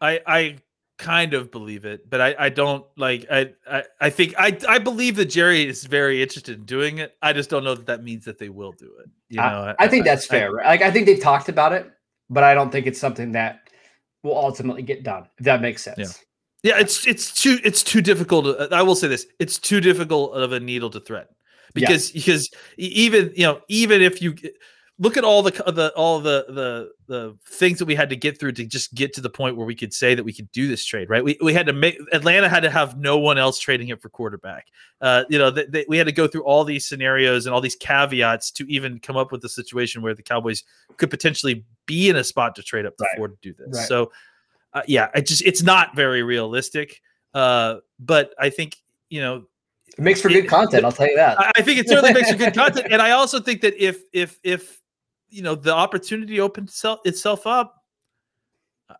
I 0.02 0.20
I 0.26 0.56
kind 0.98 1.32
of 1.34 1.50
believe 1.50 1.84
it, 1.84 2.08
but 2.10 2.20
I 2.20 2.34
I 2.38 2.48
don't 2.50 2.84
like 2.96 3.26
I 3.30 3.52
I, 3.66 3.84
I 4.00 4.10
think 4.10 4.34
I 4.38 4.58
I 4.68 4.78
believe 4.78 5.16
that 5.16 5.26
Jerry 5.26 5.66
is 5.66 5.84
very 5.84 6.22
interested 6.22 6.58
in 6.58 6.64
doing 6.64 6.98
it. 6.98 7.14
I 7.22 7.32
just 7.32 7.48
don't 7.48 7.64
know 7.64 7.74
that 7.74 7.86
that 7.86 8.02
means 8.04 8.24
that 8.26 8.38
they 8.38 8.48
will 8.50 8.72
do 8.72 8.90
it. 9.00 9.10
You 9.30 9.38
know, 9.38 9.74
I 9.78 9.88
think 9.88 10.04
that's 10.04 10.26
fair. 10.26 10.52
right? 10.52 10.66
Like 10.66 10.82
I 10.82 10.90
think 10.90 11.06
they've 11.06 11.20
talked 11.20 11.48
about 11.48 11.72
it, 11.72 11.90
but 12.28 12.42
I 12.44 12.54
don't 12.54 12.70
think 12.70 12.86
it's 12.86 13.00
something 13.00 13.32
that 13.32 13.60
will 14.22 14.36
ultimately 14.36 14.82
get 14.82 15.02
done. 15.04 15.28
If 15.38 15.44
that 15.46 15.62
makes 15.62 15.82
sense. 15.82 16.22
Yeah, 16.62 16.78
it's 16.78 17.06
it's 17.06 17.32
too 17.32 17.58
it's 17.64 17.82
too 17.82 18.00
difficult. 18.00 18.44
to- 18.44 18.68
I 18.76 18.82
will 18.82 18.94
say 18.94 19.08
this: 19.08 19.26
it's 19.40 19.58
too 19.58 19.80
difficult 19.80 20.34
of 20.34 20.52
a 20.52 20.60
needle 20.60 20.90
to 20.90 21.00
thread 21.00 21.26
Yeah. 21.74 21.88
because 21.88 22.12
because 22.12 22.50
even 22.76 23.32
you 23.34 23.44
know 23.44 23.60
even 23.68 24.00
if 24.02 24.22
you 24.22 24.34
look 24.98 25.16
at 25.16 25.24
all 25.24 25.42
the 25.42 25.50
the 25.50 25.92
all 25.96 26.20
the 26.20 26.44
the 26.48 26.90
the 27.06 27.36
things 27.46 27.78
that 27.78 27.86
we 27.86 27.94
had 27.94 28.10
to 28.10 28.16
get 28.16 28.38
through 28.38 28.52
to 28.52 28.64
just 28.64 28.94
get 28.94 29.12
to 29.14 29.20
the 29.20 29.30
point 29.30 29.56
where 29.56 29.66
we 29.66 29.74
could 29.74 29.92
say 29.92 30.14
that 30.14 30.22
we 30.22 30.32
could 30.32 30.50
do 30.52 30.68
this 30.68 30.84
trade, 30.84 31.08
right? 31.10 31.24
We 31.24 31.38
we 31.42 31.52
had 31.54 31.66
to 31.66 31.72
make 31.72 31.98
Atlanta 32.12 32.48
had 32.48 32.62
to 32.62 32.70
have 32.70 32.98
no 32.98 33.18
one 33.18 33.38
else 33.38 33.58
trading 33.58 33.88
it 33.88 34.00
for 34.00 34.08
quarterback. 34.10 34.66
Uh, 35.00 35.24
you 35.28 35.38
know, 35.38 35.52
we 35.88 35.96
had 35.96 36.06
to 36.06 36.12
go 36.12 36.26
through 36.28 36.44
all 36.44 36.62
these 36.64 36.86
scenarios 36.86 37.46
and 37.46 37.54
all 37.54 37.60
these 37.60 37.74
caveats 37.76 38.50
to 38.52 38.64
even 38.70 38.98
come 39.00 39.16
up 39.16 39.32
with 39.32 39.42
a 39.44 39.48
situation 39.48 40.02
where 40.02 40.14
the 40.14 40.22
Cowboys 40.22 40.62
could 40.98 41.10
potentially 41.10 41.64
be 41.86 42.08
in 42.08 42.16
a 42.16 42.24
spot 42.24 42.54
to 42.56 42.62
trade 42.62 42.86
up 42.86 42.96
to 42.98 43.04
Right. 43.04 43.10
afford 43.14 43.40
to 43.42 43.52
do 43.52 43.54
this. 43.58 43.76
Right. 43.78 43.88
So, 43.88 44.12
uh, 44.74 44.82
yeah, 44.86 45.08
it 45.14 45.26
just 45.26 45.42
it's 45.42 45.62
not 45.62 45.96
very 45.96 46.22
realistic. 46.22 47.00
Uh, 47.34 47.76
but 47.98 48.34
I 48.38 48.50
think 48.50 48.76
you 49.08 49.20
know 49.22 49.46
It 49.96 50.04
makes 50.04 50.20
for 50.20 50.28
good 50.28 50.48
content. 50.48 50.84
I'll 50.84 50.92
tell 50.92 51.08
you 51.08 51.16
that. 51.16 51.40
I, 51.40 51.50
I 51.56 51.62
think 51.62 51.78
it 51.80 51.88
certainly 51.88 52.12
makes 52.12 52.30
for 52.30 52.36
good 52.36 52.54
content, 52.54 52.88
and 52.90 53.00
I 53.02 53.12
also 53.12 53.40
think 53.40 53.62
that 53.62 53.74
if 53.82 54.02
if 54.12 54.38
if 54.44 54.81
you 55.32 55.42
know 55.42 55.54
the 55.54 55.74
opportunity 55.74 56.40
opens 56.40 56.84
itself, 57.04 57.46
up, 57.46 57.82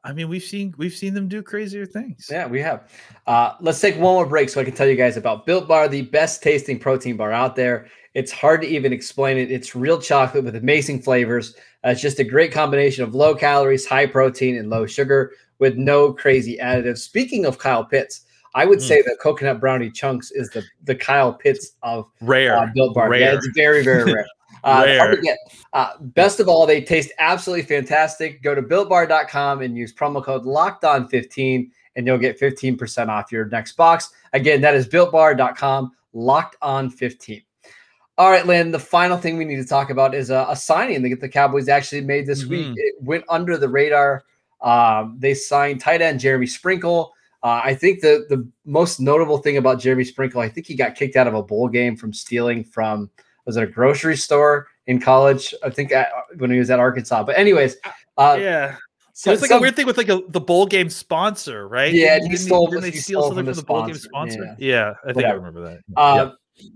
I 0.02 0.12
mean 0.12 0.28
we've 0.28 0.42
seen 0.42 0.74
we've 0.78 0.94
seen 0.94 1.14
them 1.14 1.28
do 1.28 1.42
crazier 1.42 1.86
things. 1.86 2.26
Yeah, 2.30 2.46
we 2.46 2.60
have. 2.60 2.90
Uh, 3.26 3.54
let's 3.60 3.80
take 3.80 3.94
one 3.94 4.14
more 4.14 4.26
break 4.26 4.48
so 4.48 4.60
I 4.60 4.64
can 4.64 4.74
tell 4.74 4.88
you 4.88 4.96
guys 4.96 5.16
about 5.16 5.46
Built 5.46 5.68
Bar, 5.68 5.88
the 5.88 6.02
best 6.02 6.42
tasting 6.42 6.78
protein 6.78 7.16
bar 7.16 7.32
out 7.32 7.54
there. 7.54 7.88
It's 8.14 8.32
hard 8.32 8.62
to 8.62 8.68
even 8.68 8.92
explain 8.92 9.38
it. 9.38 9.50
It's 9.50 9.74
real 9.74 10.00
chocolate 10.00 10.44
with 10.44 10.56
amazing 10.56 11.02
flavors. 11.02 11.54
Uh, 11.84 11.90
it's 11.90 12.00
just 12.02 12.18
a 12.18 12.24
great 12.24 12.52
combination 12.52 13.04
of 13.04 13.14
low 13.14 13.34
calories, 13.34 13.86
high 13.86 14.06
protein, 14.06 14.56
and 14.56 14.70
low 14.70 14.86
sugar 14.86 15.32
with 15.58 15.76
no 15.76 16.12
crazy 16.12 16.58
additives. 16.58 16.98
Speaking 16.98 17.46
of 17.46 17.58
Kyle 17.58 17.84
Pitts, 17.84 18.22
I 18.54 18.66
would 18.66 18.80
Mm. 18.80 18.88
say 18.88 19.02
that 19.02 19.16
coconut 19.20 19.60
brownie 19.60 19.90
chunks 19.90 20.30
is 20.30 20.50
the 20.50 20.62
the 20.84 20.94
Kyle 20.94 21.32
Pitts 21.32 21.72
of 21.82 22.06
Rare, 22.20 22.56
uh, 22.56 22.66
Built 22.74 22.94
Bar. 22.94 23.14
Yeah, 23.14 23.34
it's 23.34 23.48
very, 23.54 23.82
very 23.82 24.12
rare. 24.12 24.26
Uh, 24.64 24.84
they're 24.84 24.98
hard 24.98 25.10
to 25.12 25.16
Rare. 25.16 25.22
get. 25.22 25.38
Uh, 25.72 25.90
best 26.00 26.40
of 26.40 26.48
all, 26.48 26.66
they 26.66 26.80
taste 26.80 27.12
absolutely 27.18 27.64
fantastic. 27.64 28.42
Go 28.42 28.54
to 28.54 28.62
builtbar.com 28.62 29.62
and 29.62 29.76
use 29.76 29.92
promo 29.92 30.22
code 30.22 30.44
locked 30.44 30.84
on 30.84 31.08
15 31.08 31.70
and 31.96 32.06
you'll 32.06 32.18
get 32.18 32.40
15% 32.40 33.08
off 33.08 33.30
your 33.32 33.46
next 33.46 33.72
box. 33.72 34.10
Again, 34.32 34.60
that 34.62 34.74
is 34.74 34.88
builtbar.com, 34.88 35.92
locked 36.12 36.56
on 36.62 36.88
15. 36.90 37.42
All 38.18 38.30
right, 38.30 38.46
Lynn, 38.46 38.70
the 38.70 38.78
final 38.78 39.16
thing 39.16 39.36
we 39.36 39.44
need 39.44 39.56
to 39.56 39.64
talk 39.64 39.90
about 39.90 40.14
is 40.14 40.30
a, 40.30 40.46
a 40.48 40.56
signing 40.56 41.02
that 41.02 41.20
the 41.20 41.28
Cowboys 41.28 41.68
actually 41.68 42.02
made 42.02 42.26
this 42.26 42.44
week. 42.44 42.66
Mhm. 42.66 42.74
It 42.76 42.94
went 43.00 43.24
under 43.28 43.56
the 43.56 43.68
radar. 43.68 44.24
Um, 44.60 45.16
they 45.18 45.34
signed 45.34 45.80
tight 45.80 46.02
end 46.02 46.20
Jeremy 46.20 46.46
Sprinkle. 46.46 47.12
Uh, 47.42 47.60
I 47.64 47.74
think 47.74 48.00
the 48.00 48.26
the 48.28 48.46
most 48.64 49.00
notable 49.00 49.38
thing 49.38 49.56
about 49.56 49.80
Jeremy 49.80 50.04
Sprinkle, 50.04 50.40
I 50.40 50.48
think 50.48 50.66
he 50.66 50.74
got 50.76 50.94
kicked 50.94 51.16
out 51.16 51.26
of 51.26 51.34
a 51.34 51.42
bowl 51.42 51.68
game 51.68 51.96
from 51.96 52.12
stealing 52.12 52.62
from 52.62 53.10
was 53.46 53.56
it 53.56 53.62
a 53.62 53.66
grocery 53.66 54.16
store 54.16 54.66
in 54.86 55.00
college? 55.00 55.54
I 55.64 55.70
think 55.70 55.92
at, 55.92 56.08
when 56.38 56.50
he 56.50 56.58
was 56.58 56.70
at 56.70 56.78
Arkansas. 56.80 57.22
But 57.24 57.36
anyways, 57.38 57.76
uh, 58.16 58.36
yeah. 58.40 58.76
so- 59.12 59.32
it's 59.32 59.42
like 59.42 59.48
some- 59.50 59.58
a 59.58 59.60
weird 59.60 59.76
thing 59.76 59.86
with 59.86 59.96
like 59.98 60.08
a, 60.08 60.20
the 60.28 60.40
bowl 60.40 60.66
game 60.66 60.88
sponsor, 60.90 61.68
right? 61.68 61.92
Yeah, 61.92 62.14
Didn't- 62.18 62.30
he 62.30 62.36
stole- 62.36 62.68
they 62.70 62.90
he 62.90 62.98
steal 62.98 63.22
something 63.22 63.38
from 63.38 63.46
the 63.46 63.52
the 63.54 63.62
bowl 63.66 63.86
game 63.86 63.94
sponsor, 63.94 64.32
sponsor? 64.34 64.56
yeah. 64.58 64.76
Yeah, 64.86 64.94
I 65.02 65.06
think 65.06 65.16
Whatever. 65.16 65.32
I 65.32 65.36
remember 65.36 65.60
that. 65.62 65.80
Uh, 66.00 66.14
Yep. 66.16 66.34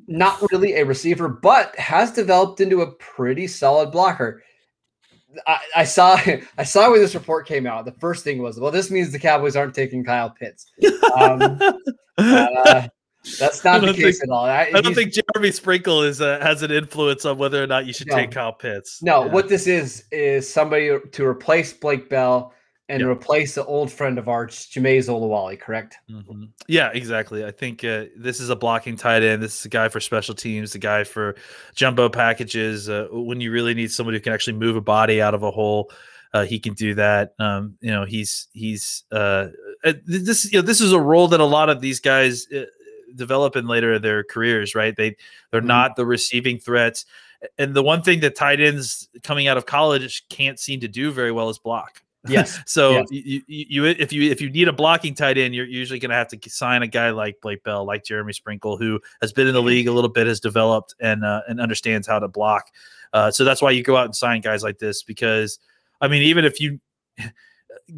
Not 0.08 0.40
really 0.50 0.72
a 0.76 0.84
receiver, 0.86 1.28
but 1.28 1.76
has 1.78 2.10
developed 2.10 2.60
into 2.62 2.80
a 2.80 2.90
pretty 2.92 3.46
solid 3.46 3.92
blocker. 3.92 4.42
I, 5.46 5.58
I 5.76 5.84
saw 5.84 6.18
I 6.58 6.64
saw 6.64 6.90
when 6.90 7.00
this 7.00 7.14
report 7.14 7.46
came 7.46 7.66
out. 7.66 7.84
The 7.84 7.92
first 7.92 8.24
thing 8.24 8.40
was, 8.42 8.58
well, 8.58 8.70
this 8.70 8.90
means 8.90 9.12
the 9.12 9.18
Cowboys 9.18 9.54
aren't 9.54 9.74
taking 9.74 10.02
Kyle 10.02 10.30
Pitts. 10.30 10.66
Um, 11.16 11.58
uh, 12.18 12.88
That's 13.38 13.64
not 13.64 13.80
the 13.80 13.92
case 13.92 14.18
think- 14.18 14.24
at 14.24 14.30
all. 14.30 14.44
I, 14.44 14.70
I 14.74 14.80
don't 14.80 14.94
think 14.94 15.12
Jeremy 15.12 15.50
Sprinkle 15.52 16.02
is 16.02 16.20
uh, 16.20 16.38
has 16.40 16.62
an 16.62 16.70
influence 16.70 17.24
on 17.24 17.38
whether 17.38 17.62
or 17.62 17.66
not 17.66 17.86
you 17.86 17.92
should 17.92 18.08
No. 18.08 18.16
take 18.16 18.30
Kyle 18.30 18.52
Pitts. 18.52 19.02
No, 19.02 19.24
Yeah. 19.24 19.32
what 19.32 19.48
this 19.48 19.66
is 19.66 20.04
is 20.12 20.52
somebody 20.52 20.90
to 21.12 21.26
replace 21.26 21.72
Blake 21.72 22.08
Bell 22.08 22.52
and 22.88 23.00
Yeah. 23.00 23.08
replace 23.08 23.56
the 23.56 23.64
old 23.64 23.90
friend 23.90 24.16
of 24.16 24.28
ours, 24.28 24.68
Jamize 24.72 25.08
Olawale, 25.08 25.58
correct? 25.58 25.96
Mhm. 26.08 26.50
Yeah, 26.68 26.90
exactly. 26.94 27.44
I 27.44 27.50
think 27.50 27.82
uh, 27.82 28.04
this 28.16 28.38
is 28.40 28.48
a 28.48 28.54
blocking 28.56 28.96
tight 28.96 29.24
end. 29.24 29.42
This 29.42 29.58
is 29.58 29.64
a 29.66 29.68
guy 29.68 29.88
for 29.88 29.98
special 29.98 30.34
teams, 30.36 30.74
a 30.76 30.78
guy 30.78 31.02
for 31.02 31.34
jumbo 31.74 32.08
packages. 32.08 32.88
Uh, 32.88 33.08
when 33.10 33.40
you 33.40 33.50
really 33.50 33.74
need 33.74 33.90
somebody 33.90 34.18
who 34.18 34.22
can 34.22 34.32
actually 34.32 34.56
move 34.56 34.76
a 34.76 34.80
body 34.80 35.20
out 35.20 35.34
of 35.34 35.42
a 35.42 35.50
hole, 35.50 35.90
uh, 36.32 36.44
he 36.44 36.60
can 36.60 36.74
do 36.74 36.94
that. 36.94 37.34
Um, 37.40 37.74
you 37.80 37.90
know, 37.90 38.04
he's 38.04 38.46
he's 38.52 39.02
uh, 39.10 39.48
uh, 39.84 39.92
this. 40.04 40.52
You 40.52 40.58
know, 40.60 40.66
this 40.66 40.80
is 40.80 40.92
a 40.92 41.00
role 41.00 41.26
that 41.28 41.40
a 41.40 41.44
lot 41.44 41.70
of 41.70 41.80
these 41.80 41.98
guys 41.98 42.46
uh, 42.54 42.66
develop 43.16 43.56
in 43.56 43.66
later 43.66 43.94
in 43.94 44.02
their 44.02 44.22
careers. 44.24 44.74
Right? 44.74 44.94
They 44.96 45.16
they're 45.50 45.60
Mhm. 45.62 45.66
not 45.66 45.96
the 45.96 46.06
receiving 46.06 46.58
threats. 46.58 47.04
And 47.58 47.74
the 47.74 47.82
one 47.82 48.02
thing 48.02 48.20
that 48.20 48.34
tight 48.34 48.60
ends 48.60 49.08
coming 49.22 49.46
out 49.46 49.56
of 49.58 49.66
college 49.66 50.26
can't 50.28 50.58
seem 50.58 50.80
to 50.80 50.88
do 50.88 51.10
very 51.12 51.32
well 51.32 51.50
is 51.50 51.58
block. 51.58 52.02
Yes. 52.26 52.58
So 52.66 52.92
Yes. 52.92 53.06
you, 53.10 53.42
you, 53.46 53.64
you 53.68 53.84
if 53.84 54.12
you 54.12 54.30
if 54.30 54.40
you 54.40 54.50
need 54.50 54.68
a 54.68 54.72
blocking 54.72 55.14
tight 55.14 55.38
end, 55.38 55.54
you're 55.54 55.66
usually 55.66 55.98
going 56.00 56.10
to 56.10 56.16
have 56.16 56.28
to 56.28 56.50
sign 56.50 56.82
a 56.82 56.86
guy 56.86 57.10
like 57.10 57.36
Blake 57.42 57.62
Bell, 57.62 57.84
like 57.84 58.04
Jeremy 58.04 58.32
Sprinkle, 58.32 58.76
who 58.76 59.00
has 59.20 59.32
been 59.32 59.46
in 59.46 59.54
the 59.54 59.62
league 59.62 59.86
a 59.86 59.92
little 59.92 60.10
bit, 60.10 60.26
has 60.26 60.40
developed 60.40 60.94
and 60.98 61.24
uh, 61.24 61.42
and 61.46 61.60
understands 61.60 62.06
how 62.08 62.18
to 62.18 62.26
block. 62.26 62.70
Uh, 63.12 63.30
so 63.30 63.44
that's 63.44 63.62
why 63.62 63.70
you 63.70 63.82
go 63.82 63.96
out 63.96 64.06
and 64.06 64.16
sign 64.16 64.40
guys 64.40 64.62
like 64.64 64.78
this 64.78 65.02
because 65.02 65.58
I 66.00 66.08
mean, 66.08 66.22
even 66.22 66.44
if 66.44 66.60
you 66.60 66.80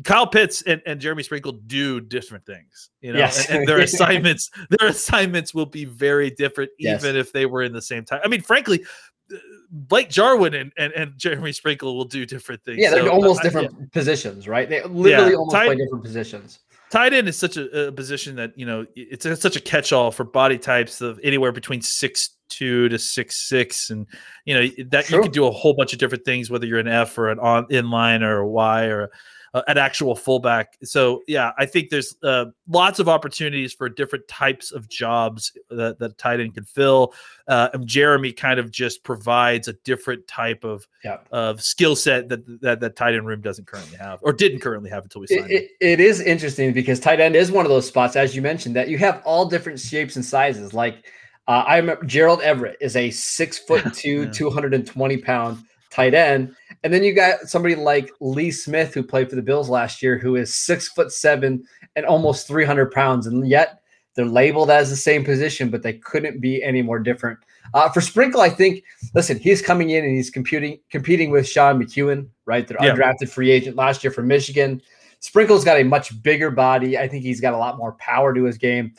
Kyle 0.05 0.27
Pitts 0.27 0.63
and, 0.63 0.81
and 0.87 1.01
Jeremy 1.01 1.23
Sprinkle 1.23 1.53
do 1.53 2.01
different 2.01 2.45
things, 2.47 2.91
you 3.01 3.13
know, 3.13 3.19
Yes. 3.19 3.49
and, 3.49 3.61
and 3.61 3.69
their 3.69 3.81
assignments 3.89 4.51
their 4.71 4.89
assignments 4.89 5.55
will 5.55 5.67
be 5.67 5.85
very 5.85 6.31
different, 6.31 6.71
Yes. 6.79 7.03
even 7.03 7.17
if 7.17 7.33
they 7.33 7.47
were 7.47 7.63
in 7.63 7.73
the 7.73 7.83
same 7.83 8.05
time. 8.05 8.21
I 8.25 8.29
mean, 8.29 8.43
frankly. 8.43 8.85
uh, 9.33 9.37
Blake 9.71 10.09
Jarwin 10.09 10.55
and, 10.55 10.73
and, 10.79 10.93
and 10.95 11.13
Jeremy 11.19 11.53
Sprinkle 11.53 11.95
will 11.95 12.07
do 12.07 12.25
different 12.25 12.65
things. 12.65 12.79
Yeah, 12.81 12.91
they're 12.91 13.03
So, 13.05 13.11
almost 13.13 13.41
I- 13.41 13.43
different 13.43 13.93
positions, 13.93 14.49
right? 14.49 14.67
They 14.69 14.83
literally 14.83 15.33
Yeah, 15.33 15.37
almost 15.37 15.55
tight- 15.55 15.67
play 15.67 15.77
different 15.77 16.03
positions. 16.03 16.61
tight 16.91 17.13
end 17.13 17.29
is 17.29 17.37
such 17.37 17.59
a, 17.59 17.89
a 17.89 17.93
position 17.93 18.35
that 18.37 18.59
you 18.59 18.65
know 18.65 18.87
it's, 18.97 19.27
a, 19.27 19.37
such 19.37 19.57
a 19.57 19.61
catch-all 19.61 20.11
for 20.11 20.25
body 20.25 20.57
types 20.57 21.03
of 21.03 21.21
anywhere 21.23 21.53
between 21.53 21.83
six 21.83 22.31
two 22.49 22.89
to 22.89 22.99
six 22.99 23.47
six, 23.47 23.91
and 23.91 24.07
you 24.47 24.55
know 24.55 24.67
that 24.89 25.11
you 25.11 25.21
can 25.21 25.31
do 25.31 25.45
a 25.45 25.51
whole 25.51 25.75
bunch 25.75 25.93
of 25.93 25.99
different 25.99 26.25
things, 26.25 26.49
whether 26.49 26.65
you're 26.65 26.79
an 26.79 26.89
F 26.89 27.19
or 27.19 27.29
an 27.29 27.39
on 27.39 27.67
inline 27.67 28.23
or 28.23 28.39
a 28.39 28.49
Y 28.49 28.85
or 28.85 29.11
uh, 29.55 29.63
an 29.69 29.79
actual 29.79 30.15
fullback. 30.15 30.77
So 30.83 31.23
yeah, 31.27 31.53
I 31.59 31.67
think 31.67 31.91
there's 31.91 32.15
uh, 32.23 32.47
lots 32.69 32.99
of 32.99 33.09
opportunities 33.09 33.73
for 33.73 33.89
different 33.89 34.29
types 34.29 34.73
of 34.73 34.89
jobs 34.89 35.53
that 35.71 35.99
that 35.99 36.19
tight 36.19 36.41
end 36.41 36.55
can 36.55 36.65
fill. 36.65 37.15
Uh, 37.47 37.69
and 37.73 37.87
Jeremy 37.87 38.33
kind 38.33 38.61
of 38.61 38.71
just 38.71 39.03
provides 39.05 39.69
a 39.69 39.73
different 39.85 40.27
type 40.29 40.65
of 40.65 40.87
Yeah. 41.05 41.19
of 41.33 41.63
skill 41.63 41.97
set 41.97 42.29
that 42.29 42.61
that 42.61 42.81
that 42.81 42.97
tight 42.97 43.15
end 43.15 43.27
room 43.27 43.41
doesn't 43.41 43.67
currently 43.67 43.97
have 43.99 44.19
or 44.23 44.33
didn't 44.33 44.61
currently 44.61 44.91
have 44.91 45.05
until 45.05 45.21
we 45.23 45.27
signed 45.29 45.51
him. 45.51 45.63
it, 45.63 45.71
it 45.81 46.01
is 46.01 46.21
interesting 46.21 46.73
because 46.73 47.01
tight 47.01 47.21
end 47.21 47.37
is 47.37 47.51
one 47.51 47.65
of 47.65 47.71
those 47.71 47.87
spots, 47.87 48.17
as 48.17 48.37
you 48.37 48.43
mentioned, 48.43 48.77
that 48.77 48.89
you 48.89 48.99
have 48.99 49.23
all 49.25 49.47
different 49.47 49.81
shapes 49.81 50.17
and 50.17 50.25
sizes. 50.25 50.75
Like 50.75 51.07
uh, 51.47 51.65
I 51.67 51.79
remember 51.79 52.05
Gerald 52.05 52.43
Everett 52.43 52.77
is 52.81 52.95
a 52.97 53.11
six 53.11 53.59
foot 53.59 53.83
two, 53.95 54.25
Yeah. 54.25 54.31
220 54.33 55.17
pound 55.19 55.65
tight 55.91 56.13
end. 56.13 56.55
And 56.85 56.93
then 56.93 57.03
you 57.03 57.13
got 57.13 57.41
somebody 57.49 57.75
like 57.75 58.11
Lee 58.21 58.51
Smith, 58.51 58.95
who 58.95 59.03
played 59.03 59.29
for 59.31 59.37
the 59.37 59.43
Bills 59.43 59.69
last 59.69 60.03
year, 60.03 60.17
who 60.19 60.37
is 60.37 60.55
six 60.55 60.89
foot 60.89 61.13
seven 61.13 61.65
and 61.97 62.07
almost 62.07 62.47
300 62.47 62.91
pounds. 62.93 63.27
And 63.27 63.49
yet 63.49 63.81
they're 64.15 64.25
labeled 64.25 64.71
as 64.71 64.91
the 64.91 64.97
same 64.97 65.25
position, 65.25 65.71
but 65.71 65.83
they 65.83 65.95
couldn't 65.95 66.41
be 66.41 66.63
any 66.63 66.83
more 66.83 66.99
different. 66.99 67.39
Uh, 67.75 67.89
for 67.91 68.01
Sprinkle, 68.01 68.41
I 68.41 68.49
think, 68.49 68.83
listen, 69.15 69.39
he's 69.39 69.61
coming 69.61 69.91
in 69.91 70.05
and 70.05 70.15
he's 70.15 70.31
competing 70.31 70.79
competing 70.91 71.31
with 71.31 71.47
Sean 71.49 71.83
McKeon, 71.83 72.29
right? 72.47 72.67
Their 72.67 72.79
Yeah. 72.81 72.95
undrafted 72.95 73.29
free 73.29 73.51
agent 73.51 73.77
last 73.77 74.03
year 74.03 74.11
from 74.11 74.27
Michigan. 74.27 74.81
Sprinkle's 75.21 75.65
got 75.65 75.81
a 75.81 75.85
much 75.85 76.23
bigger 76.23 76.51
body. 76.51 76.97
I 76.97 77.09
think 77.09 77.25
he's 77.25 77.41
got 77.41 77.55
a 77.55 77.59
lot 77.59 77.77
more 77.77 77.93
power 77.95 78.33
to 78.35 78.45
his 78.45 78.57
game. 78.57 78.93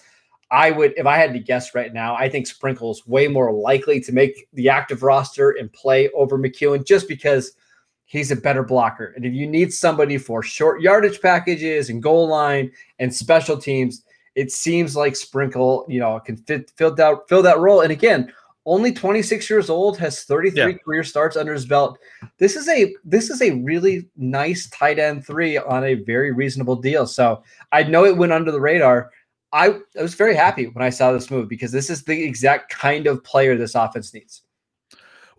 I 0.51 0.71
would, 0.71 0.93
if 0.97 1.05
I 1.05 1.17
had 1.17 1.33
to 1.33 1.39
guess 1.39 1.75
right 1.75 1.93
now, 1.93 2.15
I 2.15 2.27
think 2.27 2.47
Sprinkle's 2.47 3.05
way 3.07 3.27
more 3.27 3.51
likely 3.53 4.01
to 4.01 4.11
make 4.11 4.47
the 4.53 4.69
active 4.69 5.03
roster 5.03 5.51
and 5.51 5.71
play 5.71 6.09
over 6.09 6.37
McKeon 6.37 6.85
just 6.85 7.07
because 7.07 7.53
he's 8.09 8.31
a 8.31 8.35
better 8.35 8.63
blocker. 8.63 9.13
And 9.15 9.23
if 9.23 9.33
you 9.33 9.45
need 9.47 9.71
somebody 9.71 10.17
for 10.17 10.41
short 10.41 10.81
yardage 10.81 11.21
packages 11.21 11.89
and 11.89 12.01
goal 12.01 12.27
line 12.27 12.71
and 12.97 13.13
special 13.13 13.55
teams, 13.55 14.03
it 14.33 14.51
seems 14.51 14.95
like 14.95 15.15
Sprinkle, 15.15 15.85
you 15.87 15.99
know, 15.99 16.19
can 16.19 16.35
fit 16.35 16.71
fill 16.75 16.93
that 16.95 17.29
fill 17.29 17.43
that 17.43 17.59
role. 17.59 17.81
And 17.81 17.91
again, 17.91 18.33
only 18.65 18.91
26 18.91 19.49
years 19.49 19.69
old, 19.69 19.97
has 19.99 20.23
33 20.23 20.59
Yeah. 20.59 20.77
career 20.83 21.03
starts 21.03 21.37
under 21.37 21.53
his 21.53 21.65
belt. 21.65 21.97
This 22.39 22.55
is 22.55 22.67
a 22.67 22.93
this 23.05 23.29
is 23.29 23.41
a 23.41 23.51
really 23.61 24.07
nice 24.17 24.69
tight 24.69 24.97
end 24.99 25.25
three 25.25 25.57
on 25.57 25.83
a 25.83 25.93
very 25.93 26.31
reasonable 26.31 26.75
deal. 26.75 27.05
So 27.05 27.43
I 27.71 27.83
know 27.83 28.05
it 28.05 28.17
went 28.17 28.33
under 28.33 28.51
the 28.51 28.61
radar. 28.61 29.11
I, 29.51 29.79
I 29.97 30.01
was 30.01 30.13
very 30.13 30.35
happy 30.35 30.65
when 30.67 30.83
I 30.85 30.89
saw 30.91 31.11
this 31.11 31.31
move 31.31 31.47
because 31.47 31.71
this 31.71 31.89
is 31.89 32.03
the 32.03 32.23
exact 32.23 32.71
kind 32.71 33.07
of 33.07 33.23
player 33.23 33.55
this 33.55 33.75
offense 33.75 34.13
needs. 34.13 34.43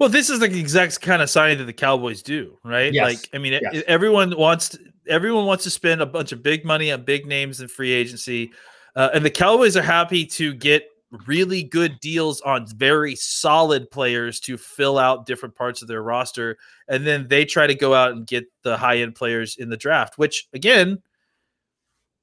Well, 0.01 0.09
this 0.09 0.31
is 0.31 0.39
the 0.41 0.47
exact 0.47 1.01
kind 1.03 1.21
of 1.21 1.29
signing 1.29 1.59
that 1.59 1.65
the 1.67 1.75
Cowboys 1.75 2.23
do, 2.23 2.59
right? 2.65 2.93
Yes. 2.93 3.05
Like, 3.05 3.29
I 3.35 3.39
mean, 3.39 3.61
Yes. 3.61 3.85
everyone 3.87 4.35
wants 4.37 4.71
to, 4.71 4.79
everyone 5.07 5.45
wants 5.45 5.63
to 5.65 5.71
spend 5.71 6.01
a 6.01 6.07
bunch 6.07 6.33
of 6.33 6.43
big 6.43 6.65
money 6.65 6.91
on 6.91 7.05
big 7.05 7.27
names 7.27 7.61
in 7.61 7.69
free 7.69 7.93
agency, 7.93 8.51
uh, 8.97 9.11
and 9.13 9.23
the 9.25 9.31
Cowboys 9.31 9.77
are 9.77 9.83
happy 9.83 10.25
to 10.25 10.55
get 10.55 10.89
really 11.27 11.63
good 11.63 12.01
deals 12.01 12.41
on 12.41 12.67
very 12.77 13.15
solid 13.15 13.91
players 13.91 14.41
to 14.41 14.57
fill 14.57 14.99
out 14.99 15.27
different 15.27 15.55
parts 15.55 15.83
of 15.83 15.89
their 15.89 16.03
roster, 16.03 16.57
and 16.89 17.07
then 17.07 17.29
they 17.29 17.45
try 17.45 17.67
to 17.67 17.75
go 17.75 17.93
out 17.93 18.13
and 18.13 18.27
get 18.27 18.47
the 18.63 18.79
high 18.79 18.99
end 18.99 19.15
players 19.15 19.57
in 19.59 19.69
the 19.69 19.77
draft, 19.77 20.17
which 20.17 20.49
again. 20.55 20.99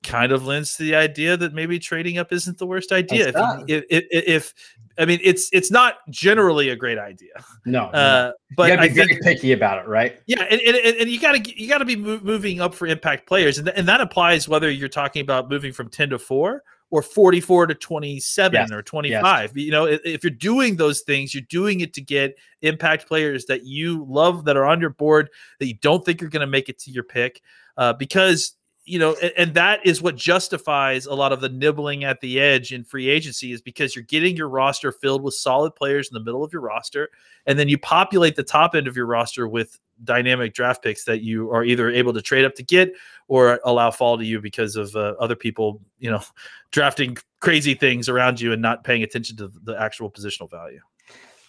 Kind 0.07 0.31
of 0.31 0.45
lends 0.45 0.75
to 0.77 0.83
the 0.83 0.95
idea 0.95 1.37
that 1.37 1.53
maybe 1.53 1.79
trading 1.79 2.17
up 2.17 2.31
isn't 2.31 2.57
the 2.57 2.65
worst 2.65 2.91
idea. 2.91 3.29
If, 3.29 3.35
you- 3.35 3.75
if, 3.89 4.05
if, 4.11 4.23
if 4.27 4.53
I 4.99 5.05
mean, 5.05 5.19
it's 5.21 5.49
it's 5.53 5.69
not 5.69 5.95
generally 6.09 6.69
a 6.69 6.75
great 6.75 6.97
idea. 6.97 7.33
No, 7.65 7.85
Uh, 7.93 8.31
you 8.49 8.55
but 8.55 8.67
gotta 8.69 8.81
I 8.81 8.87
be 8.87 8.93
very 8.95 9.07
think 9.09 9.21
picky 9.23 9.51
about 9.51 9.83
it, 9.83 9.87
right? 9.87 10.19
yeah, 10.25 10.41
and, 10.49 10.59
and, 10.61 10.75
and 10.77 11.09
you 11.09 11.19
gotta 11.19 11.39
you 11.55 11.67
gotta 11.67 11.85
be 11.85 11.95
mo- 11.95 12.19
moving 12.23 12.61
up 12.61 12.73
for 12.73 12.87
impact 12.87 13.27
players, 13.27 13.57
and, 13.59 13.67
th- 13.67 13.77
and 13.77 13.87
that 13.87 14.01
applies 14.01 14.47
whether 14.49 14.69
you're 14.71 14.89
talking 14.89 15.21
about 15.21 15.49
moving 15.49 15.71
from 15.71 15.89
ten 15.89 16.09
to 16.09 16.17
four 16.17 16.63
or 16.89 17.01
forty 17.03 17.39
four 17.41 17.67
to 17.67 17.75
twenty 17.75 18.19
seven 18.19 18.61
Yes, 18.61 18.71
or 18.71 18.81
twenty 18.81 19.11
five. 19.21 19.55
You 19.57 19.71
know, 19.71 19.85
if, 19.85 20.01
if 20.05 20.23
you're 20.23 20.31
doing 20.31 20.77
those 20.77 21.01
things, 21.01 21.33
you're 21.33 21.43
doing 21.49 21.81
it 21.81 21.93
to 21.95 22.01
get 22.01 22.35
impact 22.63 23.07
players 23.07 23.45
that 23.45 23.65
you 23.65 24.03
love 24.09 24.45
that 24.45 24.57
are 24.57 24.65
on 24.65 24.79
your 24.81 24.89
board 24.91 25.29
that 25.59 25.67
you 25.67 25.75
don't 25.75 26.03
think 26.03 26.23
are 26.23 26.29
going 26.29 26.41
to 26.41 26.47
make 26.47 26.69
it 26.69 26.79
to 26.79 26.91
your 26.91 27.03
pick, 27.03 27.41
uh, 27.77 27.93
because 27.93 28.53
you 28.87 28.97
know, 28.97 29.17
and, 29.21 29.33
and 29.37 29.53
that 29.53 29.85
is 29.85 30.01
what 30.01 30.15
justifies 30.15 31.05
a 31.05 31.13
lot 31.13 31.33
of 31.33 31.41
the 31.41 31.49
nibbling 31.49 32.05
at 32.05 32.21
the 32.21 32.39
edge 32.39 32.71
in 32.71 32.85
free 32.85 33.09
agency 33.09 33.51
is 33.51 33.61
because 33.61 33.93
you're 33.93 34.05
getting 34.05 34.37
your 34.37 34.47
roster 34.47 34.93
filled 34.93 35.21
with 35.21 35.33
solid 35.33 35.75
players 35.75 36.07
in 36.09 36.13
the 36.13 36.21
middle 36.21 36.41
of 36.41 36.53
your 36.53 36.61
roster, 36.61 37.09
and 37.45 37.59
then 37.59 37.67
you 37.67 37.77
populate 37.77 38.37
the 38.37 38.43
top 38.43 38.75
end 38.75 38.87
of 38.87 38.95
your 38.95 39.05
roster 39.05 39.45
with 39.45 39.77
dynamic 40.05 40.53
draft 40.53 40.81
picks 40.81 41.03
that 41.03 41.21
you 41.21 41.51
are 41.51 41.65
either 41.65 41.89
able 41.89 42.13
to 42.13 42.21
trade 42.21 42.45
up 42.45 42.55
to 42.55 42.63
get 42.63 42.93
or 43.27 43.59
allow 43.65 43.91
fall 43.91 44.17
to 44.17 44.23
you 44.23 44.39
because 44.39 44.77
of 44.77 44.95
uh, 44.95 45.15
other 45.19 45.35
people, 45.35 45.81
you 45.99 46.09
know, 46.09 46.21
drafting 46.71 47.17
crazy 47.41 47.73
things 47.73 48.07
around 48.07 48.39
you 48.39 48.53
and 48.53 48.61
not 48.61 48.85
paying 48.85 49.03
attention 49.03 49.35
to 49.35 49.51
the 49.63 49.79
actual 49.79 50.09
positional 50.09 50.49
value. 50.49 50.79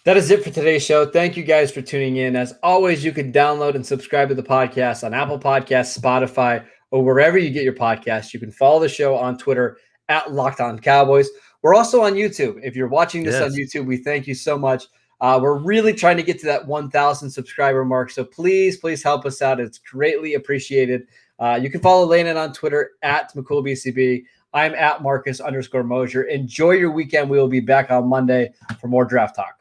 That 0.03 0.17
is 0.17 0.29
it 0.31 0.43
for 0.43 0.49
today's 0.49 0.83
show. 0.83 1.05
Thank 1.05 1.37
you 1.37 1.43
guys 1.43 1.71
for 1.71 1.81
tuning 1.81 2.17
in. 2.17 2.35
As 2.35 2.53
always, 2.63 3.03
you 3.03 3.11
can 3.11 3.31
download 3.31 3.75
and 3.75 3.85
subscribe 3.85 4.29
to 4.29 4.35
the 4.35 4.43
podcast 4.43 5.05
on 5.05 5.13
Apple 5.13 5.39
Podcasts, 5.39 5.97
Spotify, 5.97 6.65
or 6.91 7.03
wherever 7.03 7.37
you 7.37 7.49
get 7.49 7.63
your 7.63 7.73
podcast. 7.73 8.33
You 8.33 8.39
can 8.39 8.51
follow 8.51 8.79
the 8.79 8.89
show 8.89 9.15
on 9.15 9.37
Twitter 9.37 9.77
at 10.07 10.33
Locked 10.33 10.59
On 10.59 10.79
Cowboys. 10.79 11.29
We're 11.61 11.75
also 11.75 12.01
on 12.01 12.13
YouTube. 12.13 12.59
If 12.63 12.75
you're 12.75 12.87
watching 12.87 13.23
this 13.23 13.41
on 13.41 13.51
YouTube, 13.51 13.85
we 13.85 13.97
thank 13.97 14.27
you 14.27 14.33
so 14.33 14.57
much. 14.57 14.85
Uh, 15.21 15.39
we're 15.41 15.57
really 15.57 15.93
trying 15.93 16.17
to 16.17 16.23
get 16.23 16.39
to 16.39 16.45
that 16.45 16.65
1,000 16.65 17.29
subscriber 17.29 17.83
mark. 17.83 18.09
So 18.09 18.23
please, 18.23 18.77
please 18.77 19.03
help 19.03 19.25
us 19.25 19.41
out. 19.41 19.59
It's 19.59 19.77
greatly 19.77 20.35
appreciated. 20.35 21.07
Uh, 21.37 21.59
you 21.61 21.69
can 21.69 21.81
follow 21.81 22.05
Landon 22.05 22.37
on 22.37 22.53
Twitter 22.53 22.91
at 23.01 23.33
McCoolBCB. 23.35 24.23
I'm 24.53 24.73
at 24.75 25.03
Marcus 25.03 25.39
underscore 25.41 25.83
Mosher. 25.83 26.23
Enjoy 26.23 26.71
your 26.71 26.91
weekend. 26.91 27.29
We 27.29 27.37
will 27.37 27.49
be 27.49 27.59
back 27.59 27.91
on 27.91 28.07
Monday 28.07 28.53
for 28.79 28.87
more 28.87 29.05
draft 29.05 29.35
talk. 29.35 29.58